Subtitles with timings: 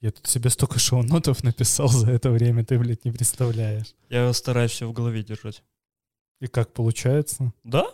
[0.00, 3.94] Я тут себе столько шоу-нотов написал за это время, ты, блядь, не представляешь.
[4.10, 5.62] Я стараюсь все в голове держать.
[6.40, 7.52] И как получается?
[7.64, 7.86] Да,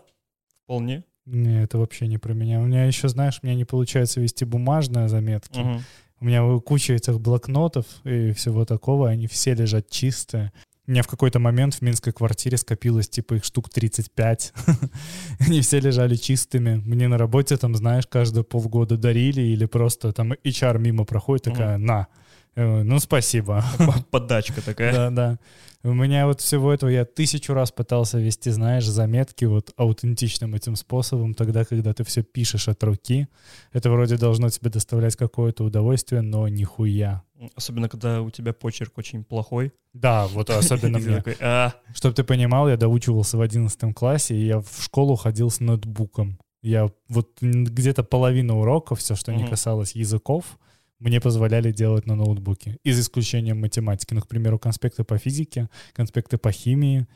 [0.65, 1.05] вполне.
[1.27, 2.61] Не, это вообще не про меня.
[2.61, 5.61] У меня еще, знаешь, у меня не получается вести бумажные заметки.
[5.61, 5.85] Мгм.
[6.19, 10.53] У меня куча этих блокнотов и всего такого, они все лежат чистые.
[10.93, 14.53] У меня в какой-то момент в минской квартире скопилось типа их штук 35.
[15.41, 16.83] Они все лежали чистыми.
[16.85, 21.79] Мне на работе там, знаешь, каждые полгода дарили или просто там HR мимо проходит, такая,
[21.79, 22.09] на.
[22.55, 23.65] Э, Ну, спасибо.
[24.11, 24.93] Поддачка такая.
[24.93, 25.39] Да, да.
[25.85, 30.77] У меня вот всего этого я тысячу раз пытался вести, знаешь, заметки вот аутентичным этим
[30.77, 33.27] способом, тогда, когда ты все пишешь от руки.
[33.73, 37.25] Это вроде должно тебе доставлять какое-то удовольствие, но нихуя.
[37.57, 39.73] Особенно, когда у тебя почерк очень плохой.
[39.93, 41.25] Да, вот особенно мне.
[41.41, 45.59] «А, Чтобы ты понимал, я доучивался в 11 классе, и я в школу ходил с
[45.59, 46.39] ноутбуком.
[46.63, 50.59] Я вот где-то половина уроков, все, что не касалось языков,
[51.03, 52.79] мне позволяли делать на ноутбуке.
[52.85, 54.15] И за исключением математики.
[54.15, 57.09] Ну, к примеру, конспекты по физике, конспекты по химии,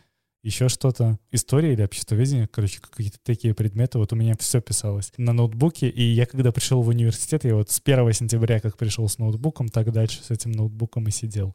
[0.42, 1.18] еще что-то.
[1.30, 3.98] История или обществоведение, короче, какие-то такие предметы.
[3.98, 5.88] Вот у меня все писалось на ноутбуке.
[5.88, 9.68] И я когда пришел в университет, я вот с 1 сентября, как пришел с ноутбуком,
[9.68, 11.54] так дальше с этим ноутбуком и сидел.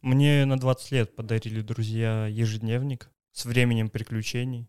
[0.00, 4.68] Мне на 20 лет подарили друзья ежедневник с временем приключений.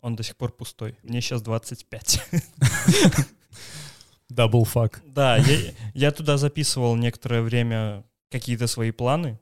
[0.00, 0.96] Он до сих пор пустой.
[1.02, 2.30] Мне сейчас 25.
[4.28, 5.02] Double fuck.
[5.06, 9.38] Да, я, я туда записывал некоторое время какие-то свои планы,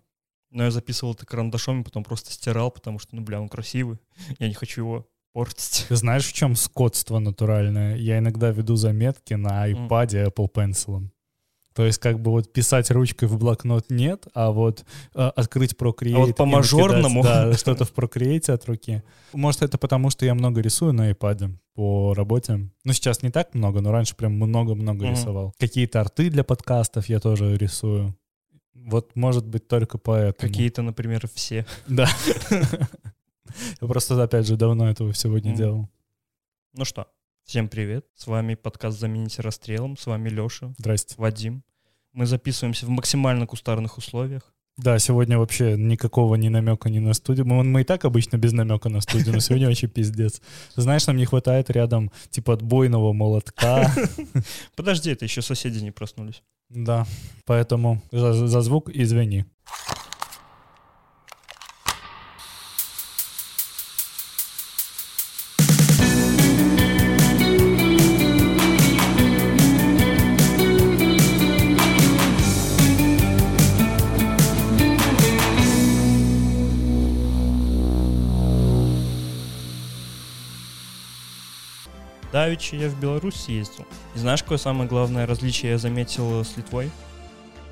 [0.50, 3.98] но я записывал это карандашом и потом просто стирал, потому что, ну, бля, он красивый.
[4.38, 5.86] Я не хочу его портить.
[5.88, 7.96] Ты знаешь, в чем скотство натуральное?
[7.96, 11.10] Я иногда веду заметки на iPad Apple Pencil.
[11.76, 16.14] То есть как бы вот писать ручкой в блокнот нет, а вот э, открыть Procreate
[16.14, 17.22] А вот и по-мажорному?
[17.22, 19.02] накидать, да, что-то в Procreate от руки.
[19.34, 22.70] Может, это потому, что я много рисую на iPad по работе.
[22.84, 25.12] Ну, сейчас не так много, но раньше прям много-много Мгм.
[25.14, 25.52] рисовал.
[25.58, 28.16] Какие-то арты для подкастов я тоже рисую.
[28.74, 30.50] Вот, может быть, только поэтому.
[30.50, 31.66] Какие-то, например, все.
[31.86, 32.08] Да.
[33.80, 35.88] Я просто, опять же, давно этого всего не делал.
[36.72, 37.06] Ну что,
[37.46, 38.04] всем привет.
[38.16, 39.96] С вами подкаст «Замените расстрелом».
[39.96, 41.14] С вами Леша, Здрасте.
[41.16, 41.62] Вадим.
[42.12, 44.52] Мы записываемся в максимально кустарных условиях.
[44.76, 47.46] Да, сегодня вообще никакого ни намека ни на студию.
[47.46, 50.42] Мы, мы и так обычно без намека на студию, но сегодня вообще пиздец.
[50.74, 53.94] Знаешь, нам не хватает рядом типа отбойного молотка.
[54.76, 56.42] Подожди, это еще соседи не проснулись.
[56.68, 57.06] Да,
[57.44, 59.44] поэтому за, за звук извини.
[82.56, 83.84] Давичи я в Беларусь съездил.
[84.14, 86.90] И знаешь, какое самое главное различие я заметил с Литвой?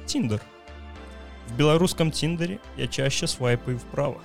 [0.07, 0.43] Тиндер.
[1.49, 4.19] В белорусском Тиндере я чаще свайпаю вправо.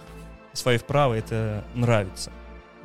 [0.52, 2.31] Свайп вправо это нравится.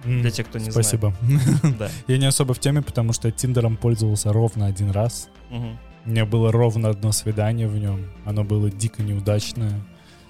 [0.05, 1.15] Для тех, кто не Спасибо.
[1.21, 1.77] знает.
[1.79, 1.89] Да.
[2.07, 5.29] Я не особо в теме, потому что Тиндером пользовался ровно один раз.
[5.51, 8.07] У меня было ровно одно свидание в нем.
[8.25, 9.81] Оно было дико неудачное.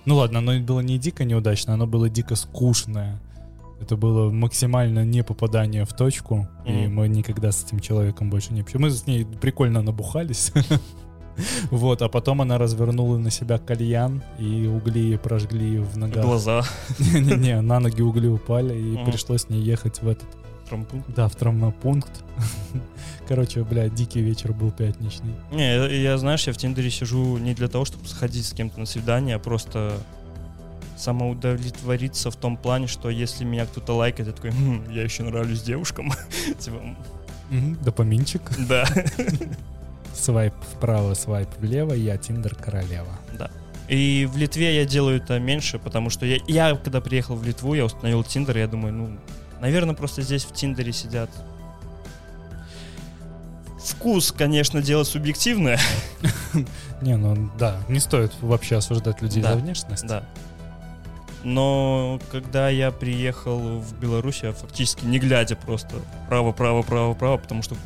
[0.07, 3.21] Ну ладно, оно было не дико неудачное, оно было дико скучное.
[3.85, 6.95] Это было максимально не попадание в точку, и Мгм.
[6.95, 8.81] мы никогда с этим человеком больше не общались.
[8.81, 10.53] Мы с ней прикольно набухались.
[11.73, 16.25] Вот, а потом она развернула на себя кальян, и угли прожгли в ногах.
[16.25, 16.63] Глаза.
[17.01, 19.05] Не-не-не, на ноги угли упали, и Мгм.
[19.11, 20.29] пришлось с ней ехать в этот,
[20.69, 21.13] Трампункт.
[21.13, 22.25] да, в травмопункт.
[23.29, 25.35] Короче, бля, дикий вечер был пятничный.
[25.53, 28.79] Не, я, я, знаешь, я в Тиндере сижу не для того, чтобы сходить с кем-то
[28.79, 29.95] на свидание, а просто
[30.97, 35.63] самоудовлетвориться в том плане, что если меня кто-то лайкает, я такой, «Хм, я еще нравлюсь
[35.63, 36.13] девушкам.
[36.59, 36.81] Типа,
[37.51, 38.43] Мгм, Допаминчик.
[38.69, 38.87] да.
[40.15, 43.09] Свайп вправо, свайп влево, я Тиндер королева.
[43.89, 47.75] И в Литве я делаю это меньше, потому что я, я когда приехал в Литву,
[47.75, 49.19] я установил Тиндер, я думаю, ну,
[49.61, 51.29] наверное, просто здесь в Тиндере сидят.
[53.79, 55.79] Вкус, конечно, дело субъективное.
[57.03, 60.07] Не, ну да, не стоит вообще осуждать людей Да, за внешность.
[60.07, 60.25] Да.
[61.45, 65.97] Но когда я приехал в Беларусь, я фактически не глядя просто
[66.29, 67.77] право, право, право, право, потому что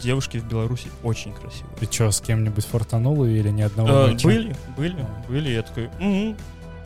[0.00, 1.76] девушки в Беларуси очень красивые.
[1.78, 5.50] Ты что, с кем-нибудь фортанул или ни одного Э, были, были, были.
[5.50, 6.36] Я такой, «Мгм,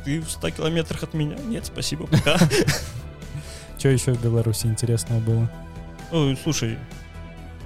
[0.05, 1.37] ты в 100 километрах от меня?
[1.47, 2.39] Нет, спасибо, пока.
[3.79, 5.51] Что еще в Беларуси интересного было?
[6.11, 6.79] Ой, Слушай,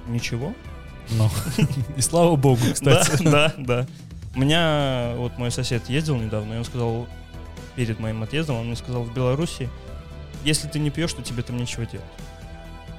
[0.07, 0.53] ничего.
[1.11, 1.29] Ну,
[1.97, 3.23] и слава богу, Да, кстати.
[3.23, 3.85] да, да.
[4.35, 7.07] У меня вот мой сосед ездил недавно, и он сказал,
[7.79, 9.69] перед моим отъездом, он мне сказал, в Беларуси,
[10.43, 12.05] если ты не пьешь, то тебе там нечего делать.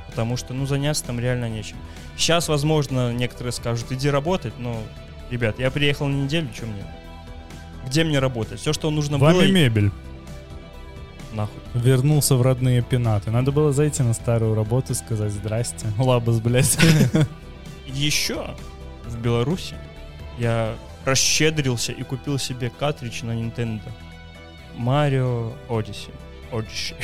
[0.08, 1.76] Потому что, ну, заняться там реально нечем.
[2.16, 4.82] Сейчас, возможно, некоторые скажут, иди работать, но
[5.30, 6.82] Ребят, я приехал на неделю, что мне?
[7.86, 8.60] Где мне работать?
[8.60, 9.46] Все, что нужно Вами было...
[9.46, 9.90] мебель.
[11.32, 11.60] Нахуй.
[11.74, 13.30] Вернулся в родные пенаты.
[13.30, 15.86] Надо было зайти на старую работу и сказать здрасте.
[15.96, 16.76] Лабас, блядь.
[17.86, 18.56] Еще
[19.04, 19.76] в Беларуси
[20.38, 20.74] я
[21.04, 23.82] расщедрился и купил себе картридж на Nintendo.
[24.78, 26.12] Mario Odyssey.
[26.52, 26.94] Odyssey.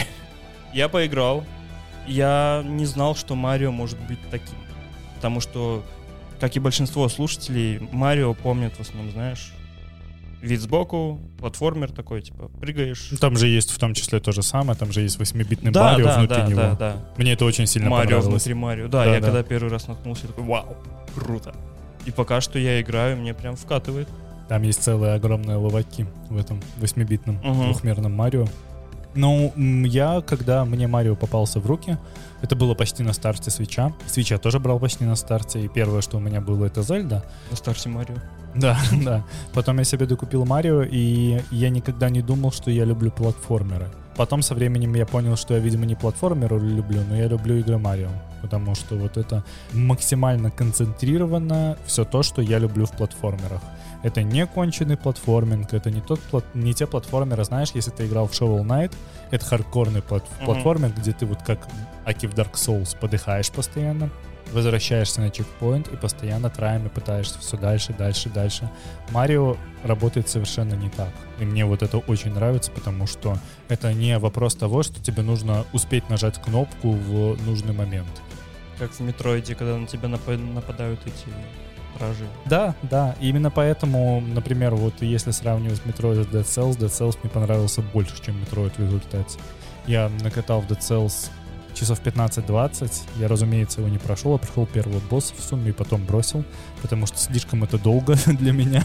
[0.73, 1.45] Я поиграл.
[2.07, 4.57] Я не знал, что Марио может быть таким.
[5.17, 5.83] Потому что,
[6.41, 9.53] как и большинство слушателей, Марио помнят в основном, знаешь,
[10.43, 13.11] вид сбоку, платформер такой, типа, прыгаешь.
[13.21, 16.07] Там же есть в том числе то же самое, там же есть 8-битный Да, Марио
[16.07, 16.61] да, внутри да, него.
[16.61, 16.97] да, да.
[17.17, 18.27] Мне это очень сильно Марио понравилось.
[18.29, 18.89] внутри Марио.
[18.89, 19.27] Да, Да, я да.
[19.27, 20.77] когда первый раз наткнулся, я такой, вау,
[21.15, 21.55] круто.
[22.05, 24.09] И пока что я играю, мне прям вкатывает.
[24.49, 27.65] Там есть целые огромные ловаки в этом 8-битном Мгм.
[27.65, 28.47] двухмерном Марио.
[29.15, 31.97] Ну, я, когда мне Марио попался в руки,
[32.43, 33.93] это было почти на старте свеча.
[34.07, 37.25] Свич я тоже брал почти на старте, и первое, что у меня было, это Зельда.
[37.51, 38.17] На старте Марио.
[38.55, 39.25] Да, да.
[39.55, 43.89] Потом я себе докупил Марио, и я никогда не думал, что я люблю платформеры.
[44.17, 47.79] Потом со временем я понял, что я, видимо, не платформеры люблю, но я люблю игры
[47.79, 48.09] Марио.
[48.43, 53.61] Потому что вот это максимально концентрировано все то, что я люблю в платформерах.
[54.07, 58.29] Это не конченый платформинг, это не, тот плат- не те платформеры, знаешь, если ты играл
[58.29, 58.93] в Shovel Knight,
[59.33, 60.45] это хардкорный плат- Мгм.
[60.45, 61.67] платформинг, где ты вот как
[62.05, 64.09] Аки в Dark Souls подыхаешь постоянно,
[64.53, 68.71] возвращаешься на чекпоинт и постоянно траями пытаешься все дальше, дальше, дальше.
[69.11, 71.11] Марио работает совершенно не так.
[71.41, 73.37] И мне вот это очень нравится, потому что
[73.69, 78.23] это не вопрос того, что тебе нужно успеть нажать кнопку в нужный момент.
[78.79, 81.27] Как в Метроиде, когда на тебя напа- нападают эти
[81.99, 82.27] вражи.
[82.45, 83.15] Да, да.
[83.21, 87.83] И именно поэтому, например, вот если сравнивать Metroid с Dead Cells, Dead Cells мне понравился
[87.83, 89.39] больше, чем Metroid в результате.
[89.87, 91.31] Я накатал в Dead Cells
[91.75, 92.91] часов 15-20.
[93.19, 96.45] Я, разумеется, его не прошел, а прошел первого босса в сумме и потом бросил,
[96.83, 98.85] потому что слишком это долго для меня.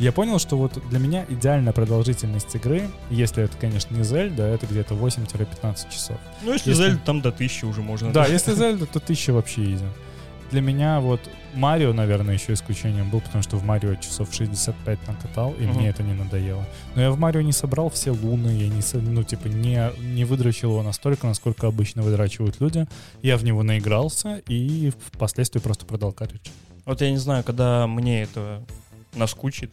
[0.00, 4.66] Я понял, что вот для меня идеальная продолжительность игры, если это, конечно, не Зельда, это
[4.66, 6.16] где-то 8-15 часов.
[6.42, 8.12] Ну, если, Если- Зельда, там до тысячи уже можно.
[8.12, 9.84] Да, если Зельда, то тысяча вообще изи.
[10.50, 11.20] Для меня вот
[11.54, 15.76] Марио, наверное, еще исключением был, потому что в Марио часов 65 накатал, и Мгм.
[15.78, 16.64] мне это не надоело.
[16.94, 20.70] Но я в Марио не собрал все луны, я не, ну, типа, не, не выдрачил
[20.70, 22.86] его настолько, насколько обычно выдрачивают люди.
[23.22, 26.48] Я в него наигрался и впоследствии просто продал картридж.
[26.84, 28.62] Вот я не знаю, когда мне это
[29.14, 29.72] наскучит.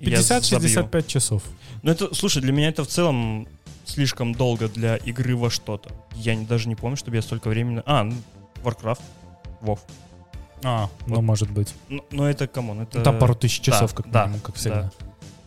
[0.00, 0.50] я забью.
[0.58, 1.42] 50-65 часов.
[1.82, 3.46] Ну это, слушай, для меня это в целом
[3.86, 5.90] слишком долго для игры во что-то.
[6.14, 7.82] Я не- даже не помню, чтобы я столько времени...
[7.86, 8.14] А, ну,
[8.62, 9.00] Warcraft,
[9.62, 9.78] WoW.
[10.62, 11.22] А, ну, Вот.
[11.22, 11.74] может быть.
[11.88, 13.02] Но, но это, come on, это...
[13.02, 14.82] Там пару тысяч да, часов, как да, минимум, как всегда.
[14.82, 14.90] да.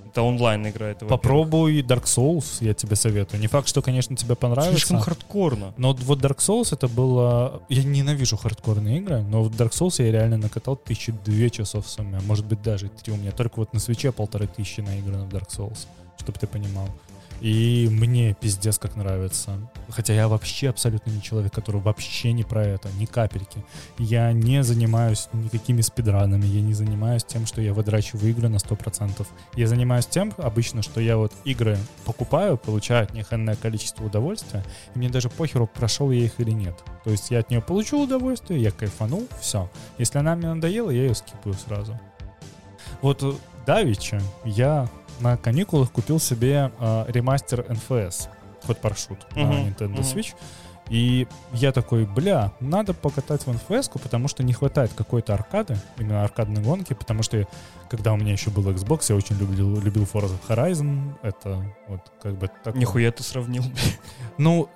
[0.06, 0.88] Это онлайн игра.
[0.88, 1.06] Это.
[1.06, 3.40] Попробуй Dark Souls, я тебе советую.
[3.40, 4.72] Не факт, что, конечно, тебе понравится.
[4.72, 5.76] Слишком хардкорно.
[5.78, 7.62] Но вот Dark Souls это было...
[7.70, 11.90] Я ненавижу хардкорные игры, но в Dark Souls я реально накатал тысячи две часов в
[11.90, 12.20] сумме.
[12.26, 13.32] Может быть, даже три у меня.
[13.32, 15.86] Только вот на свече полторы тысячи наиграно в Dark Souls,
[16.18, 16.88] чтобы ты понимал.
[17.42, 19.58] И мне пиздец как нравится.
[19.90, 23.64] Хотя я вообще абсолютно не человек, который вообще не про это, ни капельки.
[23.98, 29.26] Я не занимаюсь никакими спидранами, я не занимаюсь тем, что я выдрачиваю игры на 100%.
[29.56, 34.64] Я занимаюсь тем обычно, что я вот игры покупаю, получаю от них энное количество удовольствия,
[34.96, 36.84] и мне даже похеру, прошел я их или нет.
[37.04, 39.70] То есть я от нее получил удовольствие, я кайфанул, все.
[39.98, 42.00] Если она мне надоела, я ее скипаю сразу.
[43.02, 43.34] Вот э,
[43.66, 44.90] давеча я
[45.20, 48.28] на каникулах купил себе э, ремастер NFS,
[48.66, 50.02] ход парашют на Мгм, Nintendo мгм.
[50.02, 50.34] Switch.
[50.90, 56.24] И я такой, бля, надо покатать в NFS, потому что не хватает какой-то аркады, именно
[56.24, 57.46] аркадной гонки, потому что
[57.90, 62.38] когда у меня еще был Xbox, я очень любил, любил Forza Horizon, это вот как
[62.38, 62.80] бы такое.
[62.80, 63.64] Нихуя ты сравнил.
[64.38, 64.70] Ну,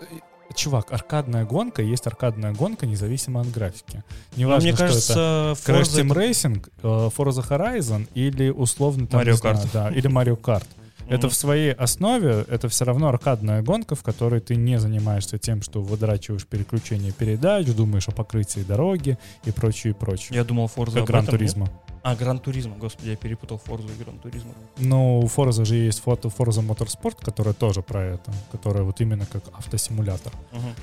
[0.55, 4.03] чувак, аркадная гонка есть аркадная гонка, независимо от графики.
[4.35, 9.07] Но Неважно, мне что это кажется, Crash Forza Team Racing, э, Forza Horizon или условно
[9.07, 9.69] там, Mario не знаю, Kart.
[9.73, 10.65] да, или Mario Kart.
[11.11, 15.61] Это в своей основе, это все равно аркадная гонка, в которой ты не занимаешься тем,
[15.61, 20.37] что выдрачиваешь переключение передач, думаешь о покрытии дороги и прочее, и прочее.
[20.37, 21.69] Я думал, Forza Как Gran Turismo.
[22.03, 24.53] А, Gran Turismo, господи, я перепутал Forza и Gran Turismo.
[24.79, 29.25] Ну, у Forza же есть фото Forza Motorsport, которая тоже про это, которая вот именно
[29.25, 30.33] как автосимулятор.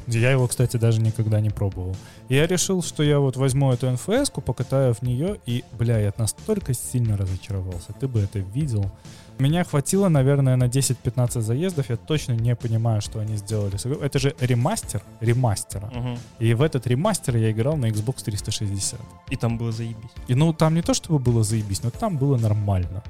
[0.07, 1.97] Я его, кстати, даже никогда не пробовал.
[2.29, 6.13] Я решил, что я вот возьму эту NFS ку, покатаю в нее, и, бля, я
[6.19, 7.93] настолько сильно разочаровался.
[7.99, 8.91] Ты бы это видел.
[9.39, 11.91] Меня хватило, наверное, на 10-15 заездов.
[11.91, 13.77] Я точно не понимаю, что они сделали.
[14.03, 15.87] Это же ремастер ремастера.
[15.95, 16.19] Мгм.
[16.41, 19.01] И в этот ремастер я играл на Xbox 360.
[19.31, 20.11] И там было заебись.
[20.27, 23.03] И ну там не то чтобы было заебись, но там было нормально.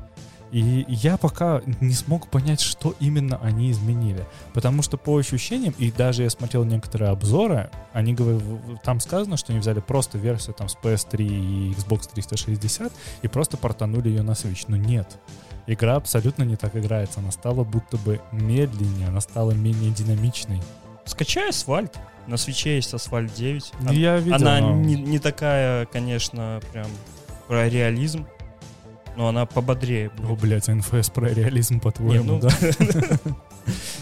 [0.50, 4.26] И я пока не смог понять, что именно они изменили.
[4.54, 8.42] Потому что по ощущениям, и даже я смотрел некоторые обзоры, они говорят,
[8.82, 12.92] там сказано, что они взяли просто версию там с PS3 и Xbox 360
[13.23, 14.64] и просто портанули ее на Switch.
[14.68, 15.18] Но нет.
[15.68, 17.20] Игра абсолютно не так играется.
[17.20, 20.62] Она стала будто бы медленнее, она стала менее динамичной.
[21.04, 21.94] Скачай асфальт.
[22.26, 23.72] На свече есть асфальт 9.
[23.80, 26.87] Ну, я видел, она но- не, не такая, конечно, прям
[27.48, 28.26] про реализм,
[29.16, 30.40] но она пободрее О, будет.
[30.40, 32.50] блядь, НФС про реализм, по-твоему, Не, ну- да?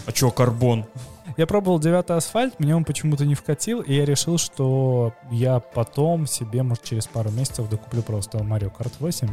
[0.05, 0.85] А чё, карбон?
[1.37, 6.25] Я пробовал девятый асфальт, мне он почему-то не вкатил, и я решил, что я потом
[6.25, 9.29] себе, может, через пару месяцев докуплю просто Mario Kart 8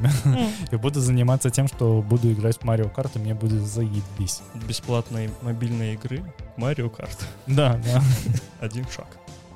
[0.70, 4.42] и буду заниматься тем, что буду играть в Mario Kart, и мне будет заебись.
[4.68, 6.22] Бесплатной мобильной игры
[6.58, 7.26] Марио Карт.
[7.46, 8.02] Да, да.
[8.60, 9.06] Один шаг.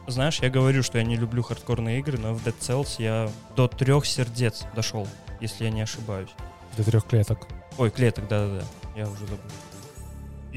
[0.07, 3.69] Знаешь, я говорю, что я не люблю хардкорные игры, но в Dead Cells я до
[3.69, 5.07] трех сердец дошел,
[5.43, 6.31] если я не ошибаюсь.
[6.78, 7.47] До трех клеток.
[7.76, 8.64] Ой, клеток, да-да-да,
[8.97, 9.38] я уже забыл.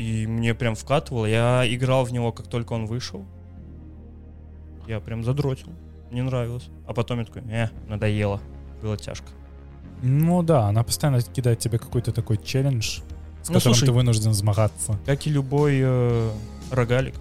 [0.01, 1.27] И мне прям вкатывало.
[1.27, 3.23] Я играл в него, как только он вышел.
[4.87, 5.67] Я прям задротил.
[6.09, 6.67] Мне нравилось.
[6.87, 8.39] А потом я такой, э, надоело.
[8.81, 9.27] Было тяжко.
[10.01, 13.01] Ну да, она постоянно кидает тебе какой-то такой челлендж,
[13.43, 14.97] с Ну, которым слушай- ты вынужден взмагаться.
[15.05, 16.31] Как и любой э,
[16.71, 17.13] рогалик.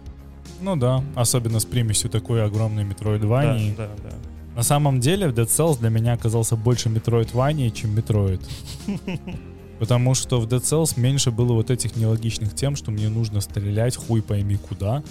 [0.63, 3.75] Ну да, особенно с примесью такой огромной Да, метроидвании.
[3.77, 4.11] да, да.
[4.57, 8.41] На самом деле Dead Cells для меня оказался больше метроидвании, чем метроид.
[9.81, 13.97] Потому что в Dead Cells меньше было вот этих нелогичных тем, что мне нужно стрелять
[13.97, 15.03] хуй пойми куда.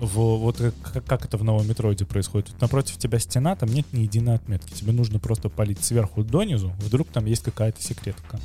[0.00, 2.48] В, вот как, как это в новом метроиде происходит.
[2.48, 4.72] Тут напротив тебя стена, там нет ни единой отметки.
[4.72, 8.40] Тебе нужно просто палить сверху донизу, вдруг там есть какая-то секретка.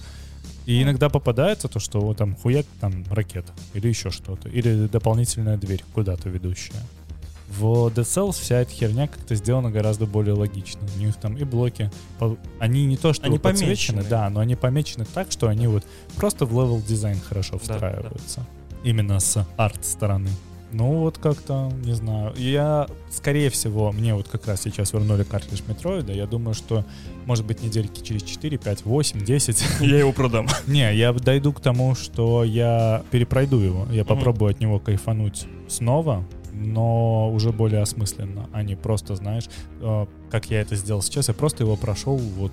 [0.65, 4.49] И иногда попадается то, что вот там хуяк там ракета или еще что-то.
[4.49, 6.83] Или дополнительная дверь куда-то ведущая.
[7.57, 10.81] В Dead Cells вся эта херня как-то сделана гораздо более логично.
[10.95, 11.91] У них там и блоки,
[12.59, 14.09] они не то, что Они подсвечены, помечены.
[14.09, 15.83] да, но они помечены так, что они вот
[16.15, 18.45] просто в level design хорошо Да, встраиваются.
[18.83, 20.29] Именно с арт-стороны.
[20.71, 22.33] Ну вот как-то, не знаю.
[22.37, 26.13] Я, скорее всего, мне вот как раз сейчас вернули картридж Метроида.
[26.13, 26.85] Я думаю, что,
[27.25, 30.47] может быть, недельки через 4, 5, 8, 10 Я его продам.
[30.67, 33.87] не, я дойду к тому, что я перепройду его.
[33.91, 39.45] Я попробую от него кайфануть снова, но уже более осмысленно, а не просто, знаешь,
[39.81, 41.27] э, как я это сделал сейчас.
[41.27, 42.51] Я просто его прошел, вот,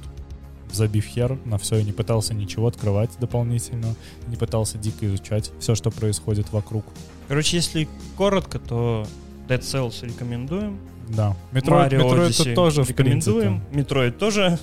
[0.73, 3.95] забив хер на все, и не пытался ничего открывать дополнительно,
[4.29, 6.85] не пытался дико изучать все, что происходит вокруг.
[7.29, 9.07] Короче, если коротко, то
[9.49, 10.79] Dead Cells рекомендуем.
[11.09, 11.37] Да.
[11.53, 13.63] Метроид, Метроид это тоже, рекомендуем.
[13.73, 14.59] Метроид тоже.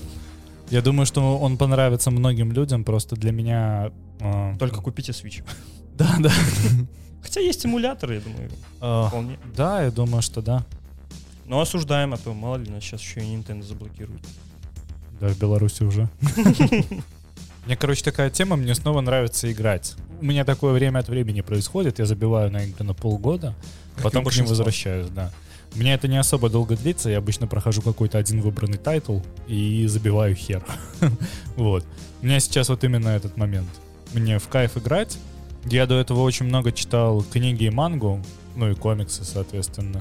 [0.69, 3.91] Я думаю, что он понравится многим людям, просто для меня...
[4.19, 5.43] э, Только купите Switch.
[5.95, 6.31] Да, да.
[7.23, 8.49] Хотя есть эмуляторы, я думаю,
[8.81, 9.39] Э, вполне.
[9.55, 10.65] Да, я думаю, что да.
[11.45, 14.21] Но осуждаем, а то мало ли нас сейчас еще и Nintendo заблокирует.
[15.19, 16.09] Да, в Беларуси уже.
[17.65, 19.95] Мне, короче, такая тема, мне снова нравится играть.
[20.19, 23.55] У меня такое время от времени происходит, я забиваю на игры на полгода,
[23.95, 25.31] Как потом к ним возвращаюсь, да.
[25.73, 29.87] У меня это не особо долго длится, я обычно прохожу какой-то один выбранный тайтл и
[29.87, 30.63] забиваю хер.
[31.55, 31.85] Вот.
[32.21, 33.69] У меня сейчас вот именно этот момент.
[34.13, 35.17] Мне в кайф играть.
[35.65, 38.22] Я до этого очень много читал книги и мангу,
[38.55, 40.00] ну и комиксы, соответственно.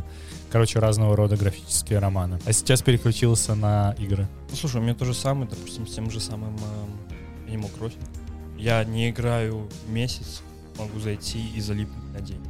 [0.51, 2.39] Короче, разного рода графические романы.
[2.45, 4.29] А сейчас переключился на игры.
[4.51, 8.05] Ну, слушай, у меня то же самое, допустим, с тем же самым эм, Animal Crossing.
[8.59, 10.43] Я не играю месяц,
[10.79, 12.41] могу зайти и залипнуть на день.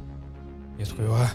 [0.77, 1.31] Я такой, а,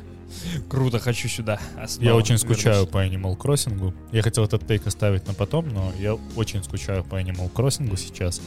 [0.69, 1.59] круто, хочу сюда.
[1.77, 2.91] А Я очень скучаю вернусь.
[2.93, 3.95] по Animal Crossing.
[4.13, 8.43] Я хотел этот тейк оставить на потом, но я очень скучаю по Animal Crossing сейчас.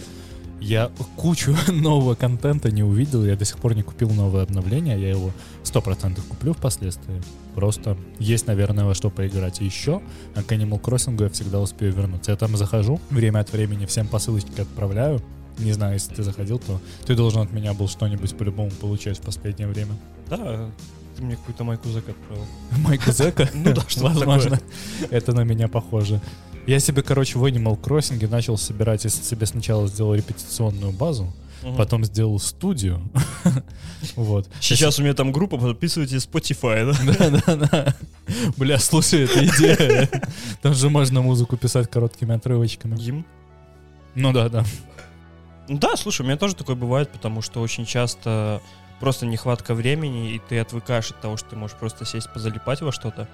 [0.62, 5.10] Я кучу нового контента не увидел, я до сих пор не купил новое обновление, я
[5.10, 5.32] его
[5.64, 7.22] 100% куплю впоследствии.
[7.56, 10.02] Просто есть, наверное, во что поиграть еще,
[10.36, 12.32] а к Animal Crossing я всегда успею вернуться.
[12.32, 15.20] Я там захожу, время от времени всем посылочки отправляю.
[15.58, 19.22] Не знаю, если ты заходил, то ты должен от меня был что-нибудь по-любому получать в
[19.22, 19.98] последнее время.
[20.30, 20.70] Да,
[21.18, 22.46] ты мне какую-то майку зэк отправил.
[22.78, 23.50] Майка Зека?
[23.54, 24.60] Ну да, что-то Возможно.
[25.10, 26.22] Это на меня похоже.
[26.68, 31.76] Я себе, короче, в Animal Crossing начал собирать, я себе сначала сделал репетиционную базу, Мгм.
[31.78, 33.02] потом сделал студию.
[34.16, 34.50] Вот.
[34.60, 37.14] Сейчас у меня там группа, подписывайтесь Spotify, да?
[37.46, 37.96] Да-да-да.
[38.58, 40.10] Бля, слушай, это идея.
[40.64, 42.96] Там же можно музыку писать короткими отрывочками.
[42.96, 43.26] Гимн.
[44.16, 44.66] Ну да, да.
[45.68, 48.60] Ну Да, слушай, у меня тоже такое бывает, потому что очень часто
[49.00, 52.92] просто нехватка времени, и ты отвыкаешь от того, что ты можешь просто сесть позалипать во
[52.92, 53.28] что-то.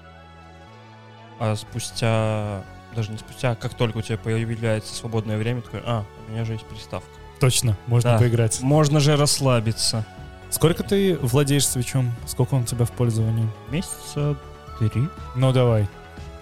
[1.40, 2.62] А спустя,
[2.94, 6.52] даже не спустя, как только у тебя появляется свободное время, такой, а, у меня же
[6.54, 7.08] есть приставка.
[7.40, 8.18] Точно, можно Да.
[8.18, 8.60] поиграть.
[8.60, 10.04] Можно же расслабиться.
[10.50, 12.12] Сколько ты владеешь свечом?
[12.26, 13.48] Сколько он у тебя в пользовании?
[13.70, 14.36] Месяца
[14.78, 15.08] три.
[15.36, 15.86] Ну давай.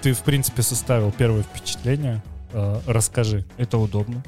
[0.01, 2.23] Ты, в принципе, составил первое впечатление.
[2.53, 3.45] Э, Расскажи.
[3.57, 4.23] Это удобно.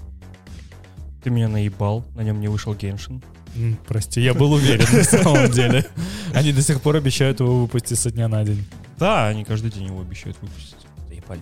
[1.22, 3.22] Ты меня наебал, на нем не вышел Геншин.
[3.86, 5.86] Прости, я был уверен на самом деле.
[6.34, 8.64] Они до сих пор обещают его выпустить со дня на день.
[8.98, 10.76] Да, они каждый день его обещают выпустить.
[11.08, 11.40] Заебали.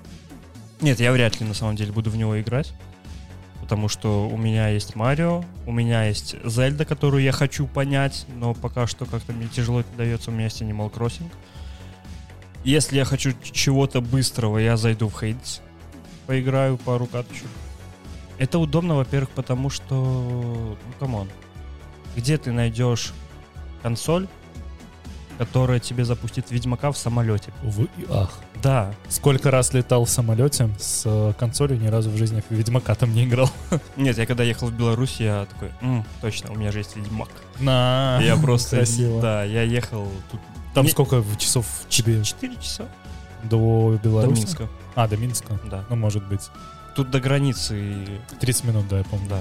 [0.80, 2.72] Нет, я вряд ли на самом деле буду в него играть.
[3.60, 8.54] Потому что у меня есть Марио, у меня есть Зельда, которую я хочу понять, но
[8.54, 11.28] пока что как-то мне тяжело это дается, у меня есть Animal Crossing.
[12.62, 15.60] Если я хочу чего-то быстрого, я зайду в Hades,
[16.26, 17.48] поиграю пару каточек.
[18.38, 21.28] Это удобно, во-первых, потому что, ну, come on,
[22.14, 23.14] где ты найдешь
[23.82, 24.28] консоль,
[25.38, 27.52] которая тебе запустит Ведьмака в самолете?
[27.62, 28.40] В- Ах.
[28.62, 33.14] Да, Сколько раз летал в самолете с э, консолью, ни разу в жизни Ведьмака там
[33.14, 33.50] не играл.
[33.96, 37.28] Нет, я когда ехал в Беларусь, я такой, «М, точно, у меня же есть Ведьмак.
[37.60, 38.18] На.
[38.22, 39.20] я просто, красиво.
[39.20, 40.40] да, я ехал тут
[40.74, 42.86] Там Не- сколько часов тебе 4 часа
[43.44, 44.40] до до Беларуси?
[44.40, 44.68] Минска.
[44.94, 45.58] А, до Минска.
[45.70, 45.84] Да.
[45.90, 46.48] Ну, может быть.
[46.96, 48.06] Тут до границы,
[48.40, 49.28] 30 минут, да, я помню.
[49.28, 49.38] да.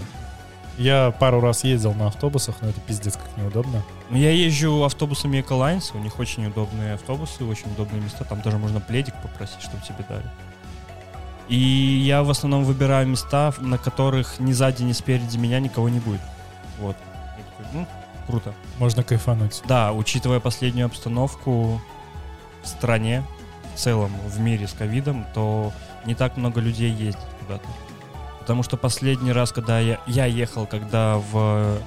[0.77, 3.82] Я пару раз ездил на автобусах, но это пиздец как неудобно.
[4.10, 8.58] Ну, Я езжу автобусами Эколайнс, у них очень удобные автобусы, очень удобные места, там даже
[8.58, 10.29] можно пледик попросить, чтобы тебе дали.
[11.48, 16.00] И я в основном выбираю места, на которых ни сзади, ни спереди меня никого не
[16.00, 16.22] будет.
[16.79, 16.98] Вот.
[17.58, 17.88] Такой, ну,
[18.27, 18.53] круто.
[18.79, 19.62] Можно кайфануть.
[19.67, 21.82] Да, учитывая последнюю обстановку
[22.63, 23.24] в стране,
[23.75, 25.72] в целом в мире с ковидом, то
[26.05, 27.65] не так много людей ездит куда-то.
[28.46, 31.80] Потому что последний раз, когда я, я ехал, когда в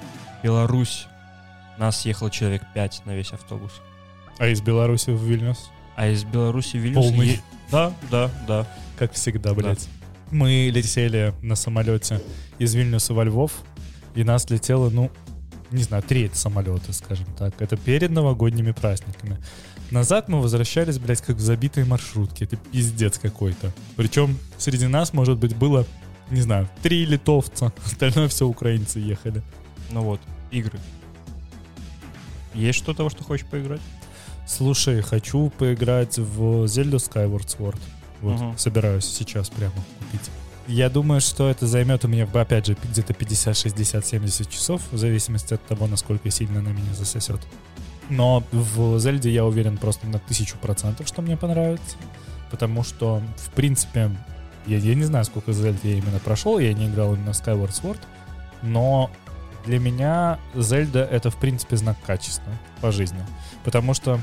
[0.43, 1.07] Беларусь,
[1.79, 3.71] нас ехало человек 5 на весь автобус.
[4.39, 5.71] А из Беларуси в Вильнюс?
[5.95, 7.05] А из Беларуси в Вильнюс...
[7.07, 7.29] Полный.
[7.29, 8.67] е- Да, да, да.
[8.99, 9.87] Как всегда, блядь.
[10.33, 12.21] Мы летели на самолете
[12.59, 13.53] из Вильнюса во Львов,
[14.17, 15.13] и нас летело, ну,
[15.71, 17.55] не знаю, треть самолета, скажем так.
[17.63, 19.39] Это перед новогодними праздниками.
[19.93, 22.43] Назад мы возвращались, блядь, как в забитые маршрутки.
[22.43, 23.71] Это пиздец какой-то.
[23.95, 25.87] Причем среди нас, может быть, было,
[26.31, 27.73] не знаю, три литовца.
[27.85, 29.43] Остальное все украинцы ехали.
[29.91, 30.21] Ну вот,
[30.51, 30.79] игры.
[32.55, 33.81] Есть что-то, во что хочешь поиграть?
[34.47, 37.79] Слушай, хочу поиграть в Zelda Skyward Sword.
[38.21, 38.59] Вот, Мгм.
[38.59, 40.31] собираюсь сейчас прямо купить.
[40.67, 44.99] Я думаю, что это займет у меня, опять же, где-то 50, 60, 70 часов, в
[44.99, 47.41] зависимости от того, насколько сильно на меня засосет.
[48.11, 51.97] Но в Зельде я уверен просто на тысячу процентов, что мне понравится.
[52.51, 54.11] Потому что, в принципе,
[54.69, 57.71] я, я не знаю, сколько Зельд я именно прошел, я не играл именно в Skyward
[57.71, 58.01] Sword,
[58.63, 59.11] но
[59.65, 62.51] для меня Зельда— это, в принципе, знак качества
[62.81, 63.21] по жизни.
[63.65, 64.21] Потому что,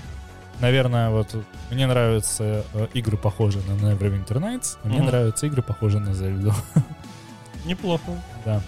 [0.59, 1.35] наверное, вот
[1.71, 5.07] мне нравятся э, игры, похожие на Neverwinter Nights, а мне Мгм.
[5.07, 6.53] нравятся игры, похожие на Зельду.
[7.65, 8.03] Неплохо.
[8.45, 8.61] Да.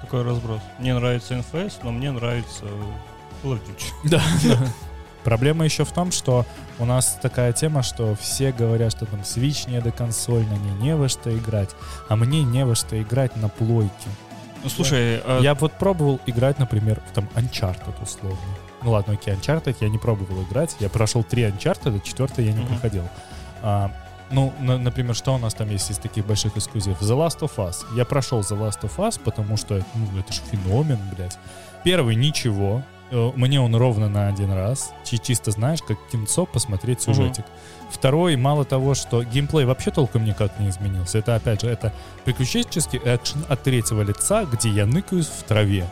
[0.00, 0.60] Такой разброс.
[0.78, 2.64] Мне нравится NFS, но мне нравится
[3.42, 4.10] Call Duty.
[4.10, 4.22] Да.
[5.24, 6.44] Проблема еще в том, что
[6.78, 10.72] у нас такая тема, что все говорят, что там Switch не до консоль, на ней
[10.80, 11.70] не во что играть,
[12.08, 14.08] а мне не во что играть на плойке.
[14.64, 18.38] Ну, слушай, а Я вот пробовал играть, например, в там Uncharted условно.
[18.82, 20.76] Ну ладно, окей, Uncharted я не пробовал играть.
[20.80, 22.68] Я прошел три Uncharted, четвертый я не Мгм.
[22.68, 23.04] проходил.
[23.62, 23.92] А,
[24.30, 27.00] ну, на- например, что у нас там есть из таких больших эксклюзивов?
[27.02, 27.76] The Last of Us.
[27.96, 31.38] Я прошел The Last of Us, потому что, ну, это же феномен, блядь.
[31.84, 32.82] Первый ничего.
[33.12, 34.90] Э, Мне он ровно на один раз.
[35.04, 37.44] Чи- Чисто, знаешь, как кинцо посмотреть сюжетик.
[37.90, 41.18] Второй, мало того, что геймплей вообще толком никак не изменился.
[41.18, 41.92] Это, опять же, это
[42.24, 45.84] приключенческий экшен от третьего лица, где я ныкаюсь в траве.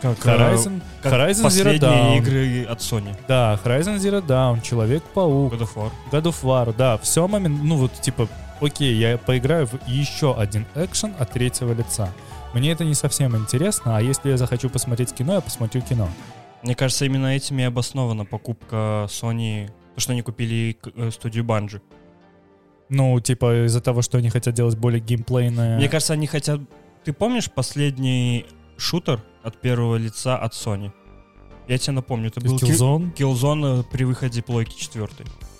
[0.00, 2.18] как, Horizon, э, как Horizon Zero Dawn.
[2.18, 3.16] игры от Sony.
[3.28, 5.90] Да, Horizon Zero Dawn, Человек-паук, God of War.
[6.10, 8.28] God of War, да, все момент, ну вот типа,
[8.60, 12.08] окей, я поиграю в еще один экшен от третьего лица.
[12.52, 16.08] Мне это не совсем интересно, а если я захочу посмотреть кино, я посмотрю кино.
[16.62, 21.80] Мне кажется, именно этим и обоснована покупка Sony, то, что они купили э, студию Bungie.
[22.88, 25.76] Ну, типа, из-за того, что они хотят делать более геймплейное...
[25.78, 26.60] Мне кажется, они хотят...
[27.04, 28.46] Ты помнишь последний
[28.76, 30.92] шутер от первого лица от Sony?
[31.68, 33.14] Я тебе напомню, это был Kill- Killzone?
[33.14, 35.08] Killzone при выходе плойки 4.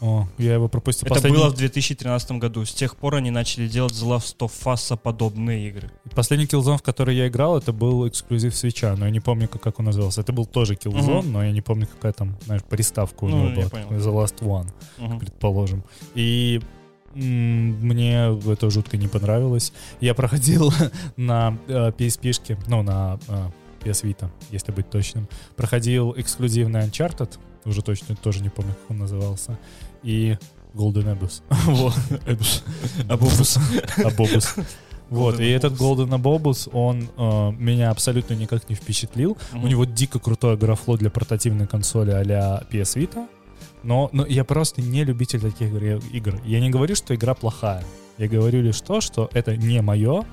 [0.02, 1.06] О, я его пропустил.
[1.06, 2.64] Это Последний- было в 2013 году.
[2.64, 5.90] С тех пор они начали делать The Last of Us подобные игры.
[6.14, 9.78] Последний Killzone, в который я играл, это был эксклюзив свеча, но я не помню, как,
[9.78, 10.20] он назывался.
[10.20, 11.32] Это был тоже Killzone, Мгм.
[11.32, 13.70] но я не помню, какая там, знаешь, приставка у Ну, него была.
[13.70, 13.88] понял.
[13.90, 14.68] The Last One.
[14.98, 15.20] Мгм.
[15.20, 15.84] предположим.
[16.16, 16.60] И
[17.14, 19.72] мне это жутко не понравилось.
[20.00, 20.72] Я проходил
[21.16, 23.50] на э, PSP-шке, ну, на э,
[23.84, 25.28] PS Vita, если быть точным.
[25.56, 29.58] Проходил эксклюзивный Uncharted, уже точно тоже не помню, как он назывался,
[30.02, 30.36] и
[30.74, 31.42] Golden Abyss.
[31.66, 31.94] Вот.
[32.26, 32.62] Abyss.
[33.08, 33.58] Абобус.
[34.04, 34.54] Абобус.
[35.10, 35.78] Вот, и Golden этот Abobus.
[35.78, 39.36] Golden Abobus, он э, меня абсолютно никак не впечатлил.
[39.52, 43.26] У него дико крутое графло для портативной консоли а-ля PS Vita.
[43.82, 46.40] Но, но я просто не любитель таких игр- игр.
[46.44, 47.84] Я не говорю, что игра плохая.
[48.16, 50.24] Я говорю лишь то, что это не мое.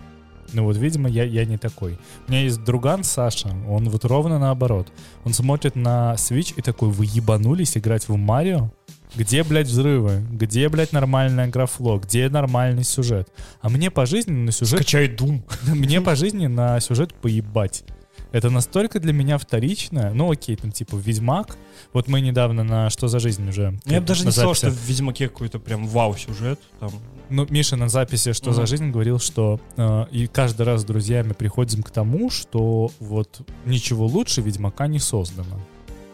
[0.54, 2.00] Ну вот, видимо, я, я не такой.
[2.28, 4.88] У меня есть друган Саша, он вот ровно наоборот.
[5.24, 8.72] Он смотрит на Switch и такой, вы ебанулись играть в Марио?
[9.16, 10.24] Где, блядь, взрывы?
[10.32, 11.98] Где, блядь, нормальное графло?
[11.98, 13.30] Где нормальный сюжет?
[13.62, 14.80] А мне по жизни на сюжет...
[14.80, 15.42] Скачай Doom.
[15.74, 17.84] Мне по жизни на сюжет поебать.
[18.32, 20.12] Это настолько для меня вторично.
[20.14, 21.58] Ну окей, там типа Ведьмак.
[21.94, 23.80] Вот мы недавно на «Что за жизнь» уже...
[23.86, 26.60] Я бы даже не сказал, что в Ведьмаке какой-то прям вау-сюжет.
[26.80, 26.92] Там.
[27.30, 31.34] Ну, Миша на записи «Что за жизнь» говорил, что э, и каждый раз с друзьями
[31.34, 35.60] приходим к тому, что вот ничего лучше Ведьмака не создано.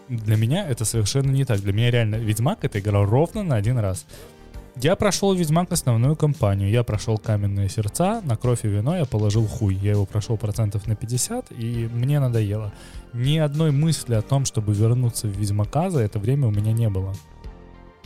[0.10, 1.62] Для меня это совершенно не так.
[1.62, 4.06] Для меня реально Ведьмак— это игра ровно на один раз.
[4.82, 6.70] Я прошел Ведьмак основную кампанию.
[6.70, 9.74] Я прошел Каменные сердца, на кровь и вино я положил хуй.
[9.74, 12.74] Я его прошел процентов на 50, и мне надоело.
[13.13, 16.89] Ни одной мысли о том, чтобы вернуться в Ведьмака за это время у меня не
[16.89, 17.13] было.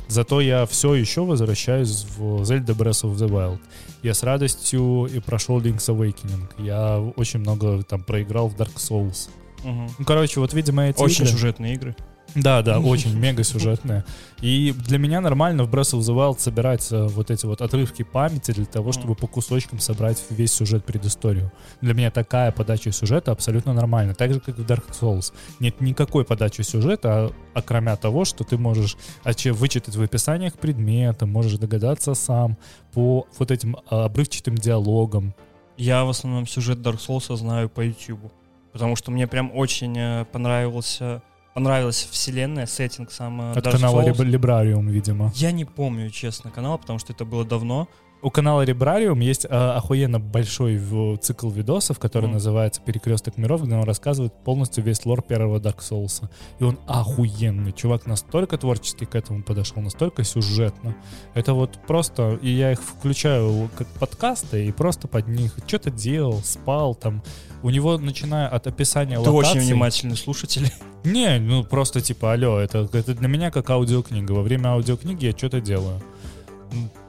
[0.07, 3.59] Зато я все еще возвращаюсь в Zelda Breath of the Wild.
[4.03, 6.49] Я с радостью и прошел Link's Awakening.
[6.57, 9.29] Я очень много там проиграл в Dark Souls.
[9.63, 9.89] Мгм.
[9.97, 11.95] Ну, короче, вот, видимо, эти Очень игры- сюжетные игры.
[12.35, 14.05] Да, да, очень мега сюжетная.
[14.41, 18.03] И для меня нормально в Breath of the Wild собирать э, вот эти вот отрывки
[18.03, 21.51] памяти для того, чтобы по кусочкам собрать весь сюжет предысторию.
[21.81, 24.13] Для меня такая подача сюжета абсолютно нормальна.
[24.13, 25.33] Так же, как и в Dark Souls.
[25.59, 28.95] Нет никакой подачи сюжета, а, окромя того, что ты можешь
[29.25, 32.57] вычитать в описаниях предмета, можешь догадаться сам
[32.93, 35.33] по вот этим а, обрывчатым диалогам.
[35.77, 38.31] Я в основном сюжет Dark Souls знаю по YouTube.
[38.71, 41.21] Потому что мне прям очень э, понравился,
[41.53, 44.89] понравилась вселенная, сеттинг сам э, От Dark канала Souls.
[44.89, 45.31] Видимо.
[45.35, 47.87] Я не помню, честно, канал, потому что это было давно.
[48.21, 52.33] У канала Librarium есть а, охуенно большой в- цикл видосов, который Мгм.
[52.33, 56.29] называется «Перекресток миров», где он рассказывает полностью весь лор первого Dark Souls.
[56.59, 57.71] И он охуенный.
[57.71, 60.97] Чувак настолько творчески к этому подошел, настолько сюжетно.
[61.33, 62.37] Это вот просто...
[62.41, 67.23] И я их включаю как подкасты и просто под них что-то делал, спал там.
[67.61, 69.57] У него, начиная от описания Ты локаций...
[69.59, 70.71] очень внимательный слушатель.
[71.03, 74.31] Не, ну просто типа, алло, это, это для меня как аудиокнига.
[74.33, 76.01] Во время аудиокниги я что-то делаю.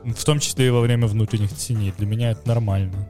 [0.04, 1.92] В том числе и во время внутренних теней.
[1.98, 3.08] Для меня это нормально.